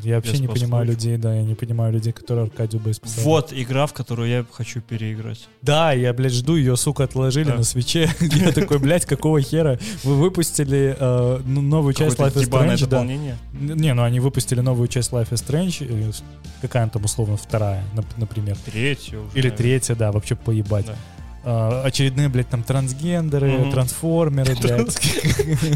[0.02, 3.24] Я вообще Я не понимаю людей, да, я не понимаю людей, которые Аркадию Бэй спасали.
[3.24, 5.46] Вот игра, в которую я хочу переиграть.
[5.62, 7.54] Да, я, блядь, жду, ее, сука, отложили Да.
[7.58, 8.10] на свече.
[8.20, 9.78] Я такой, блядь, какого хера?
[10.02, 13.04] Вы выпустили э, ну, новую часть Life is Strange, да.
[13.04, 16.12] Не, ну они выпустили новую часть Life is Strange, э,
[16.60, 18.56] какая она там условно вторая, нап- например.
[18.64, 19.38] Третью уже.
[19.38, 20.86] Или третья, да, вообще поебать.
[20.86, 20.96] Да.
[21.42, 23.72] А, очередные, блядь, там трансгендеры, Мгм.
[23.72, 24.98] трансформеры, блядь.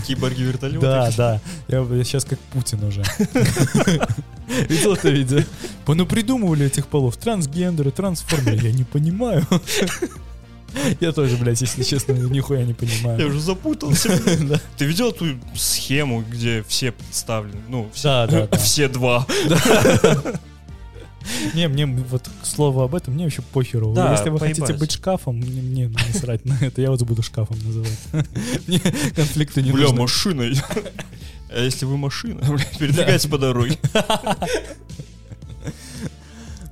[0.06, 0.80] Киборги вертолеты.
[0.80, 1.40] Да, да.
[1.68, 3.02] Я сейчас как Путин уже.
[4.68, 5.40] Видел это видео?
[5.86, 7.16] Ну придумывали этих полов.
[7.16, 8.56] Трансгендеры, трансформеры.
[8.58, 9.46] Я не понимаю.
[11.00, 13.28] Я тоже, блядь, если честно, нихуя не Я понимаю.
[13.28, 14.10] уже запутался.
[14.40, 14.60] Да.
[14.76, 17.60] Ты видел ту схему, где все представлены?
[17.68, 18.56] Ну, все, да, да.
[18.58, 19.24] все два.
[21.54, 23.92] Не, мне вот к слову об этом, мне вообще похеру.
[23.92, 24.58] Да, Если вы поебать.
[24.60, 27.98] хотите быть шкафом, мне, мне насрать на это, я вас буду шкафом называть.
[28.66, 28.80] Мне
[29.14, 30.00] конфликты не Бля, нужны.
[30.00, 30.54] машиной.
[31.56, 32.40] А если вы машина,
[32.80, 33.78] бля, по дороге.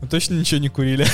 [0.00, 1.06] Вы Точно ничего не курили.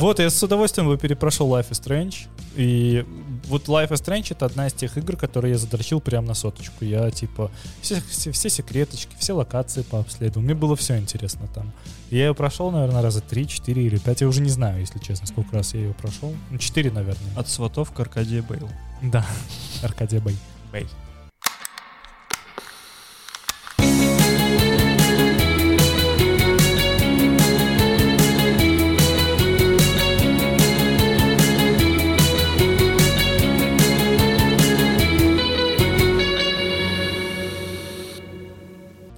[0.00, 2.28] Вот, я с удовольствием бы перепрошел Life is Strange.
[2.56, 3.04] И
[3.46, 6.84] вот Life is Strange это одна из тех игр, которые я задрочил прямо на соточку.
[6.84, 10.42] Я типа все, все, все секреточки, все локации пообследовал.
[10.44, 11.72] Мне было все интересно там.
[12.10, 14.20] Я ее прошел, наверное, раза 3, 4 или 5.
[14.20, 16.34] Я уже не знаю, если честно, сколько раз я ее прошел.
[16.50, 17.36] Ну, 4, наверное.
[17.36, 18.68] От сватов к Аркадия Бейл.
[19.02, 19.26] Да,
[19.82, 20.36] Аркадия Бэй.
[20.72, 20.86] Бэй.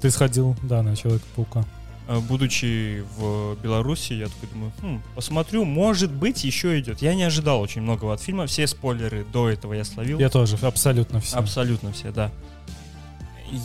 [0.01, 1.65] Ты сходил, да, на Человека-паука.
[2.07, 7.03] А, Будучи в Беларуси, я такой думаю, «Хм, посмотрю, может быть, еще идет.
[7.03, 8.47] Я не ожидал очень многого от фильма.
[8.47, 10.19] Все спойлеры до этого я словил.
[10.19, 11.37] Я тоже, абсолютно все.
[11.37, 12.31] Абсолютно все, да.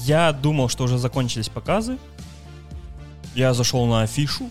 [0.05, 1.97] Я думал, что уже закончились показы.
[3.35, 4.49] Я зашел на афишу.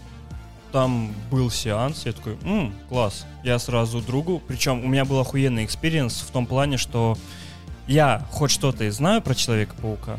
[0.73, 2.07] Там был сеанс.
[2.07, 3.27] Я такой, «М, класс.
[3.45, 4.41] Я сразу другу.
[4.49, 7.19] Причем у меня был охуенный экспириенс в том плане, что
[7.87, 10.19] я хоть что-то и знаю про Человека-паука.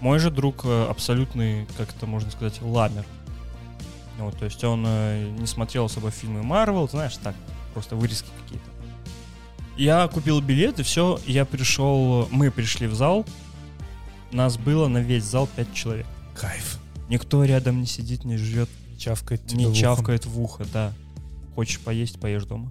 [0.00, 3.04] Мой же друг э, абсолютный, как это можно сказать, ламер.
[4.18, 7.34] Вот, то есть он э, не смотрел особо фильмы Марвел, знаешь, так,
[7.74, 8.70] просто вырезки какие-то.
[9.76, 13.24] Я купил билет, и все, я пришел, мы пришли в зал,
[14.30, 16.06] нас было на весь зал 5 человек.
[16.34, 16.78] Кайф.
[17.08, 18.68] Никто рядом не сидит, не жрет,
[19.00, 20.92] Чавкает тебе не в чавкает в ухо, да.
[21.54, 22.70] Хочешь поесть, поешь дома.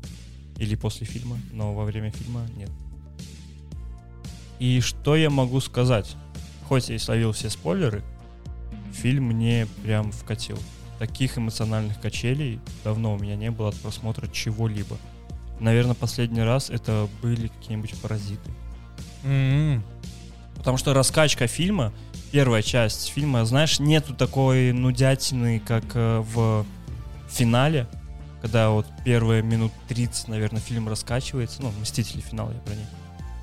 [0.57, 2.69] Или после фильма, но во время фильма нет.
[4.59, 6.15] И что я могу сказать?
[6.69, 8.03] Хоть я и словил все спойлеры,
[8.93, 10.59] фильм мне прям вкатил.
[10.99, 14.95] Таких эмоциональных качелей давно у меня не было от просмотра чего-либо.
[15.59, 18.51] Наверное, последний раз это были какие-нибудь паразиты.
[19.23, 19.83] М-м.
[20.57, 21.91] Потому что раскачка фильма,
[22.31, 26.67] первая часть фильма, знаешь, нету такой нудятины, как э, в
[27.31, 27.87] финале,
[28.43, 31.63] когда вот первые минут 30, наверное, фильм раскачивается.
[31.63, 32.21] Ну, «Мстители.
[32.21, 32.85] Финал» я про них.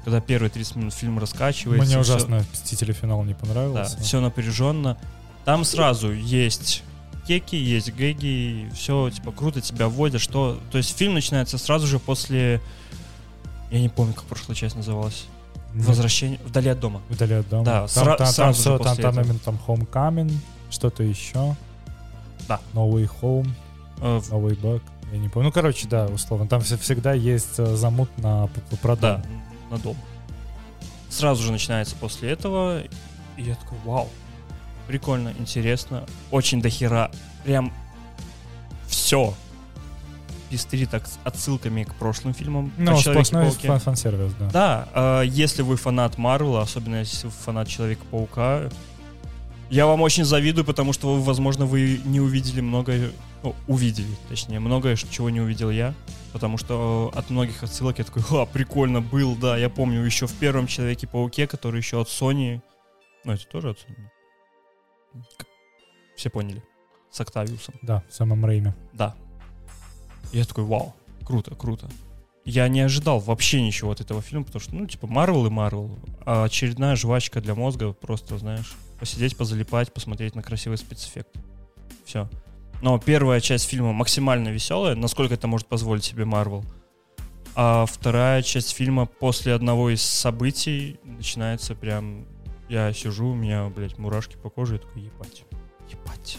[0.07, 1.84] Когда первые 30 минут фильм раскачивается.
[1.84, 2.92] Мне ужасно «Мстители.
[2.92, 3.98] Финал» не да, понравился.
[3.98, 4.96] все напряженно.
[5.44, 6.84] Там сразу есть
[7.26, 10.61] кеки, есть гэги, все, типа, круто тебя вводят, что...
[10.70, 12.61] То есть фильм начинается сразу же после...
[13.72, 15.24] Я не помню, как прошлая часть называлась.
[15.74, 16.38] Нет, Возвращение...
[16.44, 17.02] Вдали от дома.
[17.09, 17.64] Вдали от дома.
[17.64, 19.38] Да, там, сра- там, там, сразу же всё, после там, там этого.
[19.40, 20.32] там Homecoming,
[20.70, 21.57] что-то еще.
[22.46, 22.61] Да.
[22.74, 23.48] No Way Home,
[23.96, 24.82] в- No Way Back.
[25.12, 25.48] Я не помню.
[25.48, 26.46] Ну, короче, да, условно.
[26.46, 29.22] Там вс- всегда есть э, замут на п- п- про Да.
[29.70, 29.96] На дом.
[31.08, 32.82] Сразу же начинается после этого.
[33.36, 34.08] И я такой, вау.
[34.86, 36.04] Прикольно, интересно.
[36.30, 37.10] Очень дохера.
[37.44, 37.72] Прям
[38.86, 39.34] все.
[40.50, 40.90] Пестрит
[41.24, 42.72] отсылками к прошлым фильмам.
[42.76, 44.50] Ну, сплошной фан-сервис, да.
[44.50, 48.70] Да, э, если вы фанат Марвела, особенно если вы фанат Человека-паука,
[49.70, 53.10] я вам очень завидую, потому что, вы, возможно, вы не увидели многое,
[53.42, 55.94] ну, увидели, точнее, многое, чего не увидел я,
[56.32, 60.26] потому что э, от многих отсылок я такой, ха, прикольно был, да, я помню еще
[60.26, 62.60] в первом Человеке-пауке, который еще от Sony,
[63.24, 65.24] ну, это тоже от Sony,
[66.16, 66.62] все поняли,
[67.10, 67.74] с Октавиусом.
[67.82, 68.74] Да, в самом Рейме.
[68.92, 69.14] Да.
[70.32, 70.94] Я такой, вау,
[71.24, 71.88] круто, круто.
[72.44, 75.98] Я не ожидал вообще ничего от этого фильма, потому что, ну, типа, Марвел и Марвел.
[76.24, 81.30] А очередная жвачка для мозга, просто, знаешь, посидеть, позалипать, посмотреть на красивый спецэффект.
[82.05, 82.28] Все.
[82.82, 86.64] Но первая часть фильма максимально веселая, насколько это может позволить себе Марвел.
[87.55, 92.26] А вторая часть фильма после одного из событий начинается прям...
[92.68, 95.44] Я сижу, у меня, блядь, мурашки по коже, я такой, ебать,
[95.90, 96.38] ебать.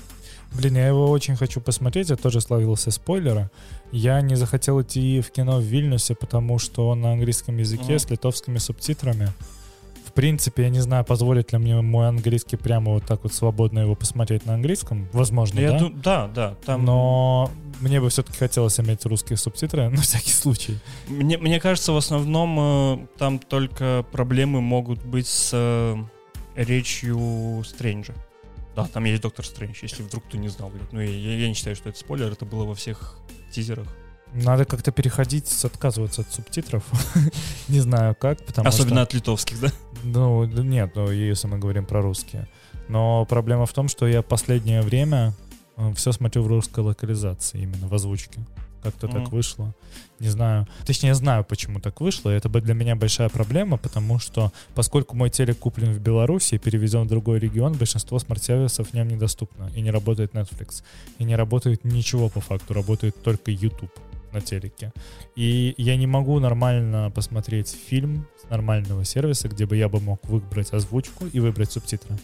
[0.53, 3.49] Блин, я его очень хочу посмотреть, я тоже славился спойлера.
[3.91, 7.99] Я не захотел идти в кино в Вильнюсе, потому что он на английском языке Мгм.
[7.99, 9.30] с литовскими субтитрами.
[10.18, 13.82] В принципе, я не знаю, позволит ли мне мой английский прямо вот так вот свободно
[13.82, 15.07] его посмотреть на английском.
[15.13, 15.78] Возможно, Я да?
[15.78, 16.86] ду- да, да, там...
[16.86, 17.51] Но
[17.82, 20.80] мне бы все-таки хотелось иметь русские субтитры на всякий случай.
[21.07, 25.95] Мне, мне кажется, в основном э, там только проблемы могут быть с э,
[26.55, 28.15] речью Стрэнджа.
[28.76, 30.91] Да, там есть Доктор Стрэндж, если вдруг кто не знал, блядь.
[30.93, 33.20] Ну, я, я- не считаю, что это спойлер, это было во всех
[33.51, 33.86] тизерах.
[34.34, 36.84] Надо как-то переходить, отказываться от субтитров.
[37.68, 39.01] Не знаю как, потому Особенно что...
[39.03, 39.72] от литовских, да?
[40.04, 42.48] Ну, нет, ну, если мы говорим про русские.
[42.89, 45.34] Но проблема в том, что я последнее время
[45.95, 48.39] все смотрю в русской локализации, именно в озвучке.
[48.84, 49.32] Как-то так Мгм.
[49.32, 49.76] вышло.
[50.20, 50.68] Не знаю.
[50.86, 52.30] Точнее, знаю, почему так вышло.
[52.30, 57.04] Это для меня большая проблема, потому что, поскольку мой телек куплен в Беларуси и перевезен
[57.04, 59.70] в другой регион, большинство смарт-сервисов в нем недоступно.
[59.76, 60.84] И не работает Netflix.
[61.18, 62.74] И не работает ничего по факту.
[62.74, 63.91] Работает только YouTube
[64.38, 64.93] на телеке.
[65.35, 70.23] И я не могу нормально посмотреть фильм с нормального сервиса, где бы я бы мог
[70.29, 72.15] выбрать озвучку и выбрать субтитры.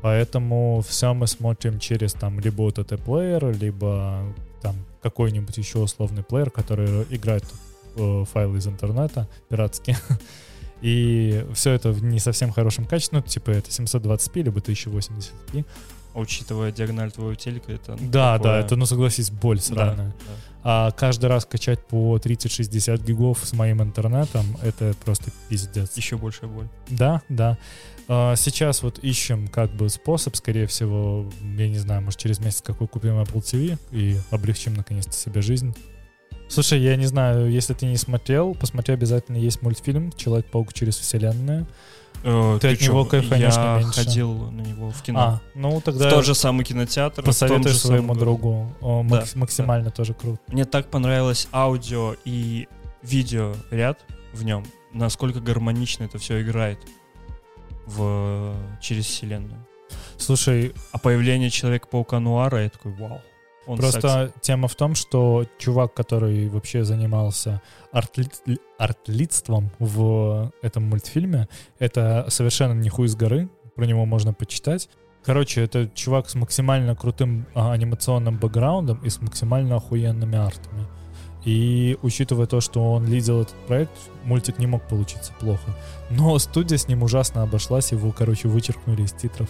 [0.00, 4.22] Поэтому все мы смотрим через там либо OTT-плеер, либо
[4.62, 7.44] там какой-нибудь еще условный плеер, который играет
[7.96, 9.96] э, файлы из интернета пиратские.
[10.80, 15.64] И все это в не совсем хорошем качестве, ну, типа это 720p, либо 1080p.
[16.18, 17.92] Учитывая диагональ твоего телека, это...
[17.98, 20.08] ну, Да, такое- да, это, ну, согласись, боль Да, сраная.
[20.08, 20.32] да.
[20.64, 25.96] А каждый раз качать по 30-60 гигов с моим интернетом, это просто пиздец.
[25.96, 26.68] Еще большая боль.
[26.88, 27.56] Да, да.
[28.08, 32.60] А, Сейчас вот ищем как бы способ, скорее всего, я не знаю, может через месяц
[32.62, 35.74] какой купим Apple TV и облегчим наконец-то себе жизнь.
[36.48, 41.66] Слушай, я не знаю, если ты не смотрел, посмотри обязательно, есть мультфильм «Человек-паук через вселенную».
[42.24, 44.04] Э, Ты от чё, него кайфанешь не Я меньше.
[44.04, 45.20] ходил на него в кино.
[45.20, 47.22] А, ну в тогда тот же самый кинотеатр.
[47.70, 48.72] в же своему самом другу.
[48.80, 50.40] О, Да, макс- максимально тоже круто.
[50.48, 52.66] Мне так понравилось аудио и
[53.02, 54.00] видео ряд
[54.32, 56.78] в нем, насколько гармонично это все играет
[57.86, 59.64] в через вселенную.
[60.16, 63.20] Слушай, А появление Человека-паука Нуара, я такой, вау.
[63.68, 63.92] Он секси.
[63.92, 67.60] Просто тема в том, что чувак, который вообще занимался
[67.92, 71.48] артли- артлитством в этом мультфильме,
[71.78, 74.88] это совершенно не хуй с горы, про него можно почитать.
[75.22, 80.86] Короче, это чувак с максимально крутым а, анимационным бэкграундом и с максимально охуенными артами.
[81.44, 83.92] И учитывая то, что он лидил этот проект,
[84.24, 85.76] мультик не мог получиться плохо.
[86.10, 89.48] Но студия с ним ужасно обошлась, его, короче, вычеркнули из титров.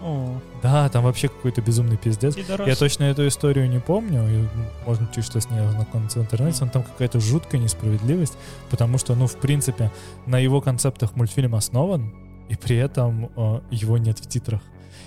[0.00, 2.36] О, Да, там вообще какой-то безумный пиздец.
[2.36, 4.48] Я точно эту историю не помню,
[4.86, 8.38] можно чуть что с ней ознакомиться в интернете, но там какая-то жуткая несправедливость,
[8.70, 9.90] потому что, ну, в принципе,
[10.26, 12.14] на его концептах мультфильм основан,
[12.48, 14.62] и при этом э, его нет в титрах.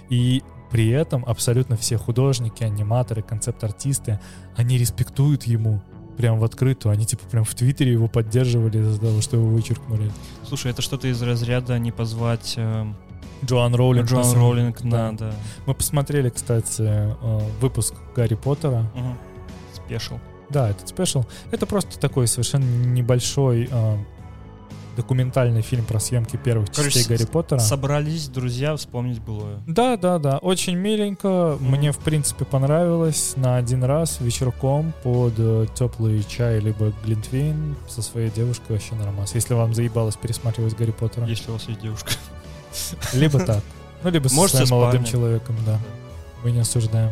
[0.10, 4.20] И при этом абсолютно все художники, аниматоры, концепт-артисты,
[4.56, 5.82] они респектуют ему.
[6.18, 6.92] прям в открытую.
[6.92, 10.12] Они типа прям в Твиттере его поддерживали из-за того, что его вычеркнули.
[10.46, 12.86] Слушай, это что-то из разряда не позвать э,
[13.44, 14.10] Джоан Роулинг.
[14.10, 15.12] Джоан на Роулинг да.
[15.12, 15.32] на, да.
[15.66, 18.86] Мы посмотрели, кстати, э, выпуск Гарри Поттера.
[19.74, 20.16] Спешл.
[20.50, 21.24] Да, этот спешл.
[21.52, 23.98] Это просто такой совершенно небольшой э,
[24.96, 27.60] документальный фильм про съемки первых Короче, частей Гарри Поттера.
[27.60, 29.60] Собрались друзья вспомнить былое.
[29.68, 31.58] Да, да, да, очень миленько.
[31.60, 31.72] Мгм.
[31.72, 38.02] Мне, в принципе, понравилось на один раз вечерком под э, теплый чай либо глинтвейн со
[38.02, 39.34] своей девушкой вообще нормас.
[39.36, 41.26] Если вам заебалось пересматривать Гарри Поттера.
[41.26, 42.12] Если у вас есть девушка.
[43.14, 43.64] Либо так.
[44.04, 45.80] Ну, либо со Можете своим с молодым человеком, да.
[46.44, 47.12] Мы не осуждаем.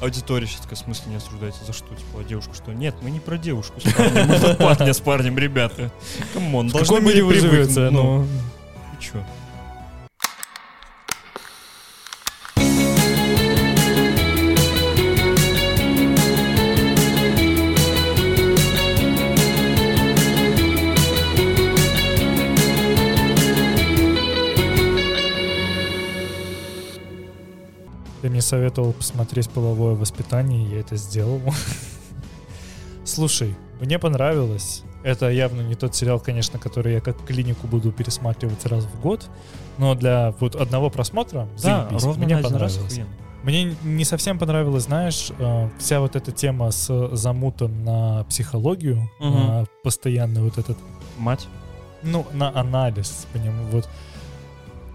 [0.00, 1.64] Аудитория сейчас такая, в смысле не осуждается?
[1.64, 1.88] За что?
[1.88, 2.72] Типа, а девушку что?
[2.72, 5.90] Нет, мы не про девушку с парнем, мы про парня с парнем, ребята.
[6.32, 7.76] Come on, должны были привыкнуть?
[7.76, 8.26] Ну, Ну,
[8.98, 9.24] и чё?
[28.46, 31.40] Советовал посмотреть половое воспитание, я это сделал.
[33.04, 34.82] Слушай, мне понравилось.
[35.02, 39.28] Это явно не тот сериал, конечно, который я как клинику буду пересматривать раз в год.
[39.78, 43.00] Но для вот одного просмотра Да, ровно мне понравилось.
[43.42, 49.32] Мне не совсем понравилось, знаешь, э, вся вот эта тема с замутом на психологию, Мгм.
[49.32, 50.76] на постоянный вот этот,
[51.16, 51.46] Мать
[52.02, 53.88] ну, на анализ, по нему, вот.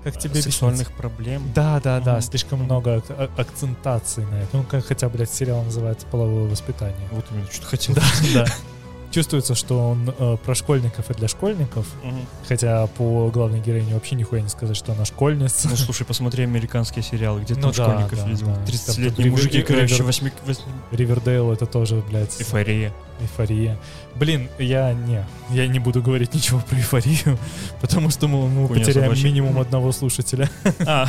[0.04, 0.54] Как тебе объяснить?
[0.54, 1.44] сексуальных проблем.
[1.54, 2.22] Да, да, да, Мгм.
[2.22, 4.58] слишком много а- акцентаций на это.
[4.58, 7.08] Ну, как хотя, блядь, сериал называется «Половое воспитание».
[7.12, 7.96] Вот именно, что-то хотел.
[7.96, 8.02] Да,
[8.34, 8.46] да.
[9.12, 12.26] Чувствуется, что он э, про школьников и для школьников, Мгм.
[12.48, 15.68] хотя по главной героине вообще нихуя не сказать, что она школьница.
[15.70, 18.48] Ну, слушай, посмотри американские сериалы, где Ну там да, школьников да, видел.
[18.48, 18.54] да.
[18.56, 20.32] Там 30-летние тут мужики, короче, Ривер- 8...
[20.46, 22.94] восьми- Ривердейл это тоже, блядь, Эйфория.
[23.20, 23.78] эйфория.
[24.16, 27.38] Блин, я не, я не буду говорить ничего про эйфорию,
[27.82, 29.26] потому что мы, мы Хуйня потеряем собачья.
[29.28, 30.50] минимум одного слушателя.
[30.88, 31.08] А,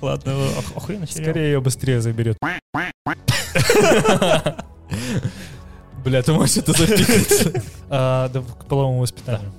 [0.00, 1.06] ладно, ох- охуенно.
[1.06, 2.38] Скорее ее быстрее заберет.
[6.06, 7.64] Бля, ты можешь это запикать?
[7.90, 9.52] А, да, К половому воспитанию.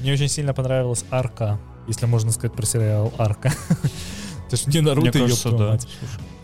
[0.00, 3.52] Мне очень сильно понравилась арка, если можно сказать про сериал Арка.
[4.46, 5.78] Это ж не Наруто, твою да.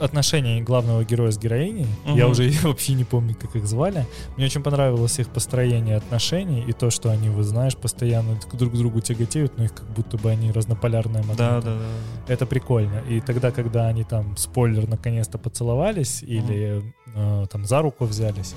[0.01, 4.07] Отношения главного героя с героиней, я уже вообще не помню, как их звали.
[4.37, 8.77] Мне очень понравилось их построение отношений и то, что они, вы знаешь, постоянно друг к
[8.77, 11.67] другу тяготеют, но их как будто бы они разнополярные Да, магниты.
[11.67, 12.33] да, да.
[12.35, 12.99] Это прикольно.
[13.09, 16.83] И тогда, когда они там, спойлер, наконец-то поцеловались или
[17.15, 18.55] э, там за руку взялись,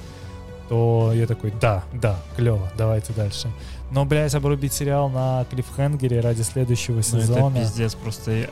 [0.69, 3.49] то я такой, да, да, клево, давайте дальше.
[3.91, 7.59] Но, блядь, обрубить сериал на клиффхенгере ради следующего Ну, это сезона.
[7.59, 8.47] пиздец, просто я,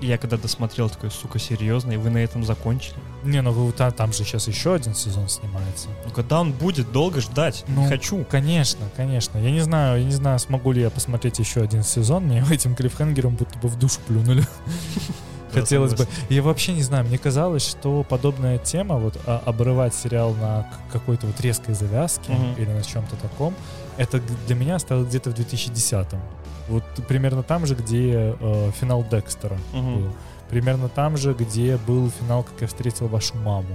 [0.00, 2.94] я когда досмотрел, такой, сука, серьезно, и вы на этом закончили?
[3.24, 5.88] Не, ну вы- та- там же сейчас еще один сезон снимается.
[6.04, 8.24] Ну, когда он будет, долго ждать, Ну, не хочу.
[8.30, 9.38] Конечно, конечно.
[9.38, 12.24] Я не знаю, я не знаю, смогу ли я посмотреть еще один сезон.
[12.26, 14.46] Мне этим клиффхенгером будто бы в душу плюнули.
[15.52, 16.06] Хотелось бы.
[16.28, 21.26] Я вообще не знаю, мне казалось, что подобная тема, вот а, обрывать сериал на какой-то
[21.26, 22.54] вот резкой завязке Мгм.
[22.58, 23.54] или на чем-то таком,
[23.96, 26.20] это для меня стало где-то в 2010-м.
[26.68, 29.94] Вот примерно там же, где э, финал Декстера Мгм.
[30.02, 30.12] был.
[30.50, 33.66] Примерно там же, где был финал «Как я встретил вашу маму».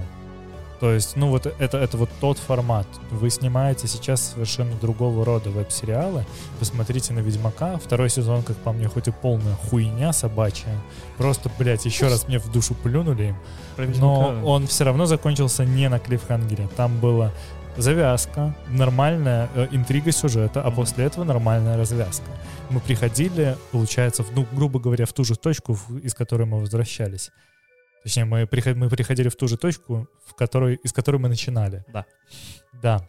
[0.82, 2.88] То есть, ну вот это, это вот тот формат.
[3.12, 6.26] Вы снимаете сейчас совершенно другого рода веб-сериалы.
[6.58, 7.78] Посмотрите на «Ведьмака».
[7.78, 10.76] Второй сезон, как по мне, хоть и полная хуйня собачья.
[11.18, 13.28] Просто, блядь, еще раз мне в душу плюнули
[13.78, 13.92] им.
[14.00, 16.68] Но он все равно закончился не на клиффхангере.
[16.76, 17.30] Там была
[17.76, 22.26] завязка, нормальная э, интрига сюжета, а после этого нормальная развязка.
[22.70, 27.30] Мы приходили, получается, в, ну, грубо говоря, в ту же точку, из которой мы возвращались.
[28.02, 31.84] Точнее, мы, приход- мы приходили в ту же точку, в которой, из которой мы начинали.
[31.92, 32.04] Да.
[32.82, 33.08] Да.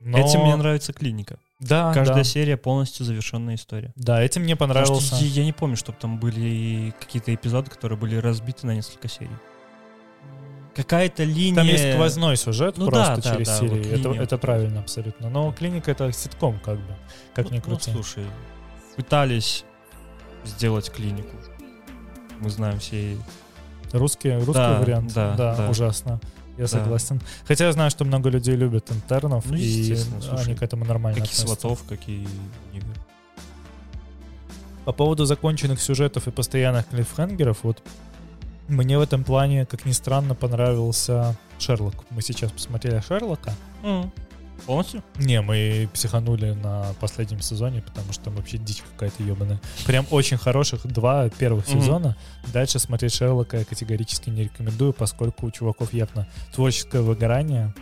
[0.00, 0.18] Но...
[0.18, 1.38] Этим мне нравится клиника.
[1.60, 2.24] Да, Каждая да.
[2.24, 3.92] серия полностью завершенная история.
[3.94, 5.24] Да, этим мне Потому что понравился.
[5.24, 9.36] я, я не помню, чтобы там были какие-то эпизоды, которые были разбиты на несколько серий.
[10.74, 11.54] Какая-то линия...
[11.54, 13.68] Там есть сквозной сюжет Ну просто да, да, через да, серии.
[13.70, 15.28] вот это, линия это правильно абсолютно.
[15.30, 16.96] Но клиника это ситком, как бы.
[17.34, 17.90] Как ни Ну, крути.
[17.92, 18.24] Ну, слушай,
[18.96, 19.64] пытались
[20.44, 21.36] сделать клинику.
[22.40, 23.18] Мы знаем все...
[23.92, 25.12] Русский, русский Да, вариант.
[25.14, 25.68] да, да.
[25.70, 26.20] ужасно.
[26.58, 26.68] Я Да.
[26.68, 27.20] согласен.
[27.46, 31.18] Хотя я знаю, что много людей любят интернов, Ну, и слушай, они к этому нормально
[31.20, 31.46] Как и относятся.
[31.60, 32.22] сватов, как и
[32.74, 32.86] игр.
[34.84, 37.82] По поводу законченных сюжетов и постоянных клиффхенгеров, вот
[38.68, 41.94] мне в этом плане, как ни странно, понравился Шерлок.
[42.10, 43.52] Мы сейчас посмотрели Шерлока.
[44.66, 45.02] Полностью?
[45.16, 49.60] Не, мы психанули на последнем сезоне, потому что там вообще дичь какая-то ебаная.
[49.86, 52.16] Прям очень хороших два первых сезона.
[52.52, 57.74] Дальше смотреть Шерлока я категорически не рекомендую, поскольку у чуваков явно творческое выгорание.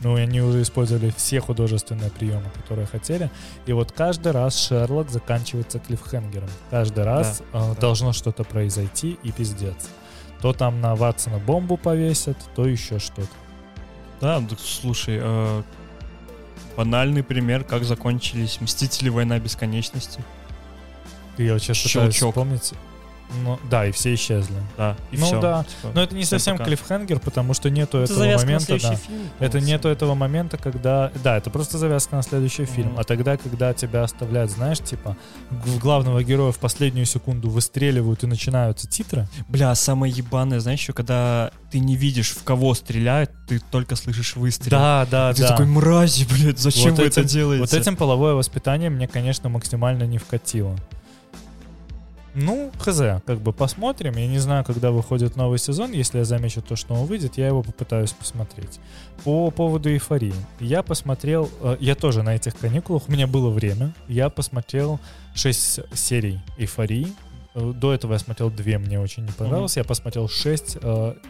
[0.00, 3.30] Ну, они уже использовали все художественные приемы, которые хотели.
[3.66, 6.48] И вот каждый раз Шерлок заканчивается клиффхенгером.
[6.70, 7.80] Каждый раз э, да.
[7.80, 9.88] должно что-то произойти и пиздец.
[10.40, 13.28] То там на Ватсона бомбу повесят, то еще что-то.
[14.20, 15.62] Да, слушай, э,
[16.76, 20.22] банальный пример, как закончились Мстители Война Бесконечности.
[21.38, 22.30] Я вот сейчас пытаюсь Щелчок.
[22.34, 22.72] вспомнить.
[23.44, 24.54] Ну, да, и все исчезли.
[24.76, 25.40] Да, и Ну всё.
[25.40, 26.64] да, Типа, Но это не всем совсем пока.
[26.66, 28.94] клиффхенгер, потому что нету Это этого момента, да.
[28.96, 29.18] фильм.
[29.38, 31.10] Это нету этого момента, когда...
[31.24, 32.90] Да, это просто завязка на следующий фильм.
[32.90, 33.00] Мгм.
[33.00, 35.16] А тогда, когда тебя оставляют, знаешь, типа,
[35.80, 39.28] главного героя в последнюю секунду выстреливают и начинаются титры.
[39.48, 44.36] Бля, самое ебаное, знаешь, еще когда ты не видишь, в кого стреляют, ты только слышишь
[44.36, 44.70] выстрел.
[44.70, 45.48] Да, да, Ты да.
[45.48, 47.60] такой, мрази, блядь, зачем Вот вы этим- это делаете?
[47.62, 50.76] Вот этим половое воспитание мне, конечно, максимально не вкатило.
[52.34, 54.16] Ну, хз, как бы посмотрим.
[54.16, 55.92] Я не знаю, когда выходит новый сезон.
[55.92, 58.80] Если я замечу то, что он выйдет, я его попытаюсь посмотреть.
[59.24, 60.34] По поводу эйфории.
[60.58, 63.92] Я посмотрел, э, я тоже на этих каникулах, у меня было время.
[64.08, 64.98] Я посмотрел
[65.34, 67.08] 6 серий эйфории.
[67.54, 69.76] Э, До этого я смотрел две, мне очень не понравилось.
[69.76, 70.78] Я посмотрел 6,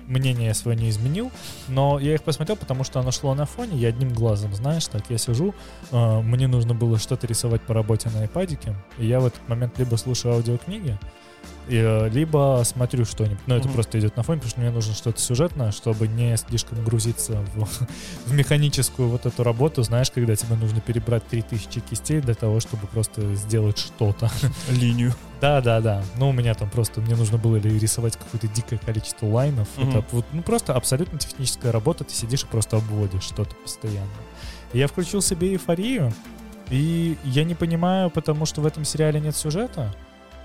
[0.07, 1.31] мнение я свое не изменил,
[1.69, 5.03] но я их посмотрел, потому что оно шло на фоне, я одним глазом, знаешь, так
[5.11, 5.55] я сижу,
[5.91, 9.79] э, мне нужно было что-то рисовать по работе на iPad, и я в этот момент
[9.79, 10.99] либо слушаю аудиокниги,
[11.69, 13.39] и, э, либо смотрю что-нибудь.
[13.47, 13.75] Но это Мгм.
[13.75, 17.65] просто идет на фоне, потому что мне нужно что-то сюжетное, чтобы не слишком грузиться в,
[18.27, 22.87] в механическую вот эту работу, знаешь, когда тебе нужно перебрать 3000 кистей для того, чтобы
[22.89, 24.31] просто сделать что-то.
[24.71, 25.15] Линию.
[25.41, 26.03] Да, да, да.
[26.19, 29.69] Ну, у меня там просто, мне нужно было рисовать какое-то дикое количество лайнов.
[29.77, 29.91] Мгм.
[29.91, 34.09] Это вот, ну, просто абсолютно техническая работа, ты сидишь и просто обводишь что-то постоянно.
[34.73, 36.13] Я включил себе эйфорию,
[36.71, 39.95] и я не понимаю, потому что в этом сериале нет сюжета,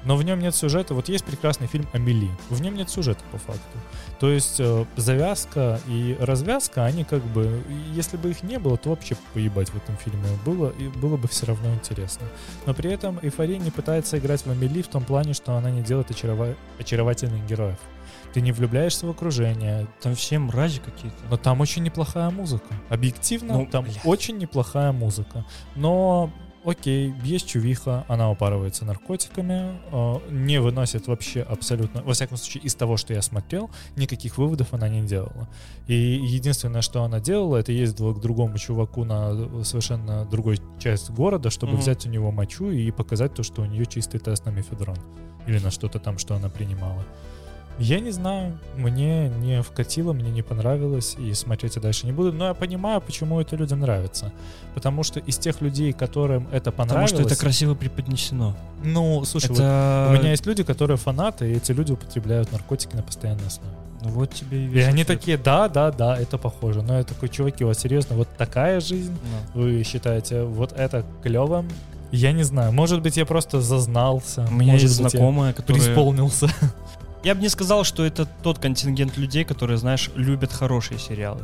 [0.08, 0.94] но в нем нет сюжета.
[0.94, 2.30] Вот есть прекрасный фильм «Амели».
[2.50, 3.78] В нем нет сюжета, по факту.
[4.20, 7.62] То есть э, завязка и развязка, они как бы...
[7.94, 11.28] Если бы их не было, то вообще поебать в этом фильме было, и было бы
[11.28, 12.26] все равно интересно.
[12.66, 15.82] Но при этом эйфория не пытается играть в Амели в том плане, что она не
[15.84, 17.78] делает очарова- очаровательных героев.
[18.34, 21.18] Ты не влюбляешься в окружение, Там все мрази какие-то.
[21.30, 22.74] но там очень неплохая музыка.
[22.90, 24.00] Объективно, Ну, там блядь.
[24.06, 25.46] очень неплохая музыка.
[25.76, 26.32] Но
[26.64, 32.76] окей, есть чувиха, она упарывается наркотиками, э, не выносит вообще абсолютно, во всяком случае, из
[32.76, 35.48] того, что я смотрел, никаких выводов она не делала.
[35.88, 41.50] И единственное, что она делала, это ездила к другому чуваку на совершенно другой часть города,
[41.50, 41.82] чтобы Мгм.
[41.82, 44.98] взять у него мочу и показать то, что у нее чистый тест на мефедрон.
[45.48, 47.06] Или на что-то там, что она принимала.
[47.80, 52.34] Я не знаю, мне не вкатило, мне не понравилось, и смотреть я дальше не буду.
[52.34, 54.32] Но я понимаю, почему это людям нравится.
[54.74, 57.12] Потому что из тех людей, которым это Потому понравилось...
[57.12, 58.56] что это красиво преподнесено.
[58.84, 60.08] Ну, слушай, вот это...
[60.10, 63.76] у меня есть люди, которые фанаты, и эти люди употребляют наркотики на постоянной основе.
[64.02, 66.82] Ну вот тебе и И они такие, да, да, да, это похоже.
[66.82, 69.16] Но я такой, чуваки, у вас серьезно, вот такая жизнь?
[69.54, 69.62] Ну.
[69.62, 71.68] Вы считаете вот это клевым?
[72.12, 74.48] Я не знаю, может быть, я просто зазнался.
[74.50, 75.84] У меня может есть быть, знакомая, которая...
[75.84, 76.48] преисполнился.
[77.24, 81.42] Я бы не сказал, что это тот контингент людей, которые, знаешь, любят хорошие сериалы.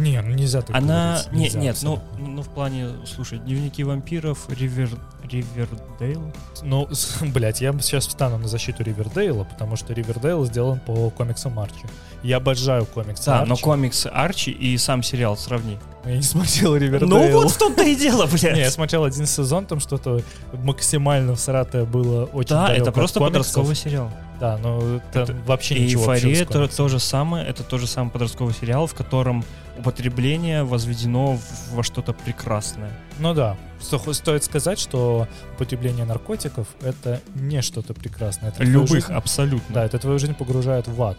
[0.00, 1.12] Не, ну нельзя так Она...
[1.12, 4.88] говорить, Не, нельзя нет, ну, ну в плане, слушай, Дневники вампиров, Ривер...
[5.30, 6.32] Ривердейл?
[6.62, 6.88] Ну,
[7.34, 11.84] блять, я сейчас встану на защиту Ривердейла, потому что Ривердейл сделан по комиксам Арчи.
[12.22, 13.48] Я обожаю комиксы Да, Арчи.
[13.50, 15.78] но комикс Арчи и сам сериал сравни.
[16.06, 17.10] Я не смотрел Ривердейл.
[17.10, 18.72] Ну вот в том-то и дело, Не, я блядь.
[18.72, 24.10] смотрел один сезон, там что-то максимально всратое было очень Да, это просто подростковый сериал.
[24.40, 28.10] Да, но там Это- вообще И ничего «Эйфория» это то же самое, это тоже самый
[28.10, 29.44] подростковый сериал, в котором
[29.78, 31.38] употребление возведено
[31.72, 32.90] во что-то прекрасное.
[33.18, 38.48] Ну да, Сто- стоит сказать, что употребление наркотиков— это не что-то прекрасное.
[38.50, 39.74] Это Любых, жизнь- абсолютно.
[39.74, 41.18] Да, это твою жизнь погружает в ад.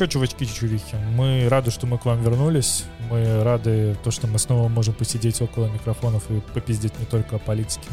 [0.00, 2.84] Че, чувачки-чувихи, мы рады, что мы к вам вернулись.
[3.10, 7.38] Мы рады, то, что мы снова можем посидеть около микрофонов и попиздить не только о
[7.38, 7.86] политике.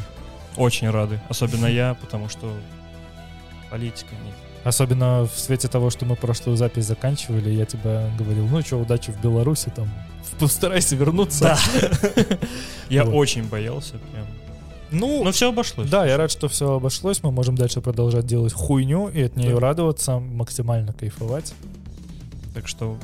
[0.55, 1.19] Очень рады.
[1.27, 2.49] Особенно я, потому что
[3.69, 4.33] политика нет.
[4.63, 9.11] Особенно в свете того, что мы прошлую запись заканчивали, я тебя говорил, ну что, удачи
[9.11, 9.89] в Беларуси, там,
[10.39, 11.57] постарайся вернуться.
[12.89, 13.15] Я Вот.
[13.15, 14.25] очень боялся прям.
[14.91, 15.89] Ну, Но все обошлось.
[15.89, 19.55] да, я рад, что все обошлось, мы можем дальше продолжать делать хуйню и от нее
[19.55, 19.59] Да.
[19.59, 21.53] радоваться, максимально кайфовать.
[22.57, 22.97] Так что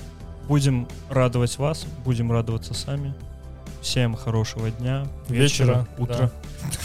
[0.47, 3.13] Будем радовать вас, будем радоваться сами.
[3.81, 6.31] Всем хорошего дня, Вечера, утра.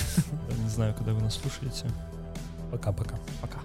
[0.62, 1.86] Не знаю, когда вы нас слушаете.
[2.70, 3.16] Пока-пока.
[3.40, 3.58] Пока.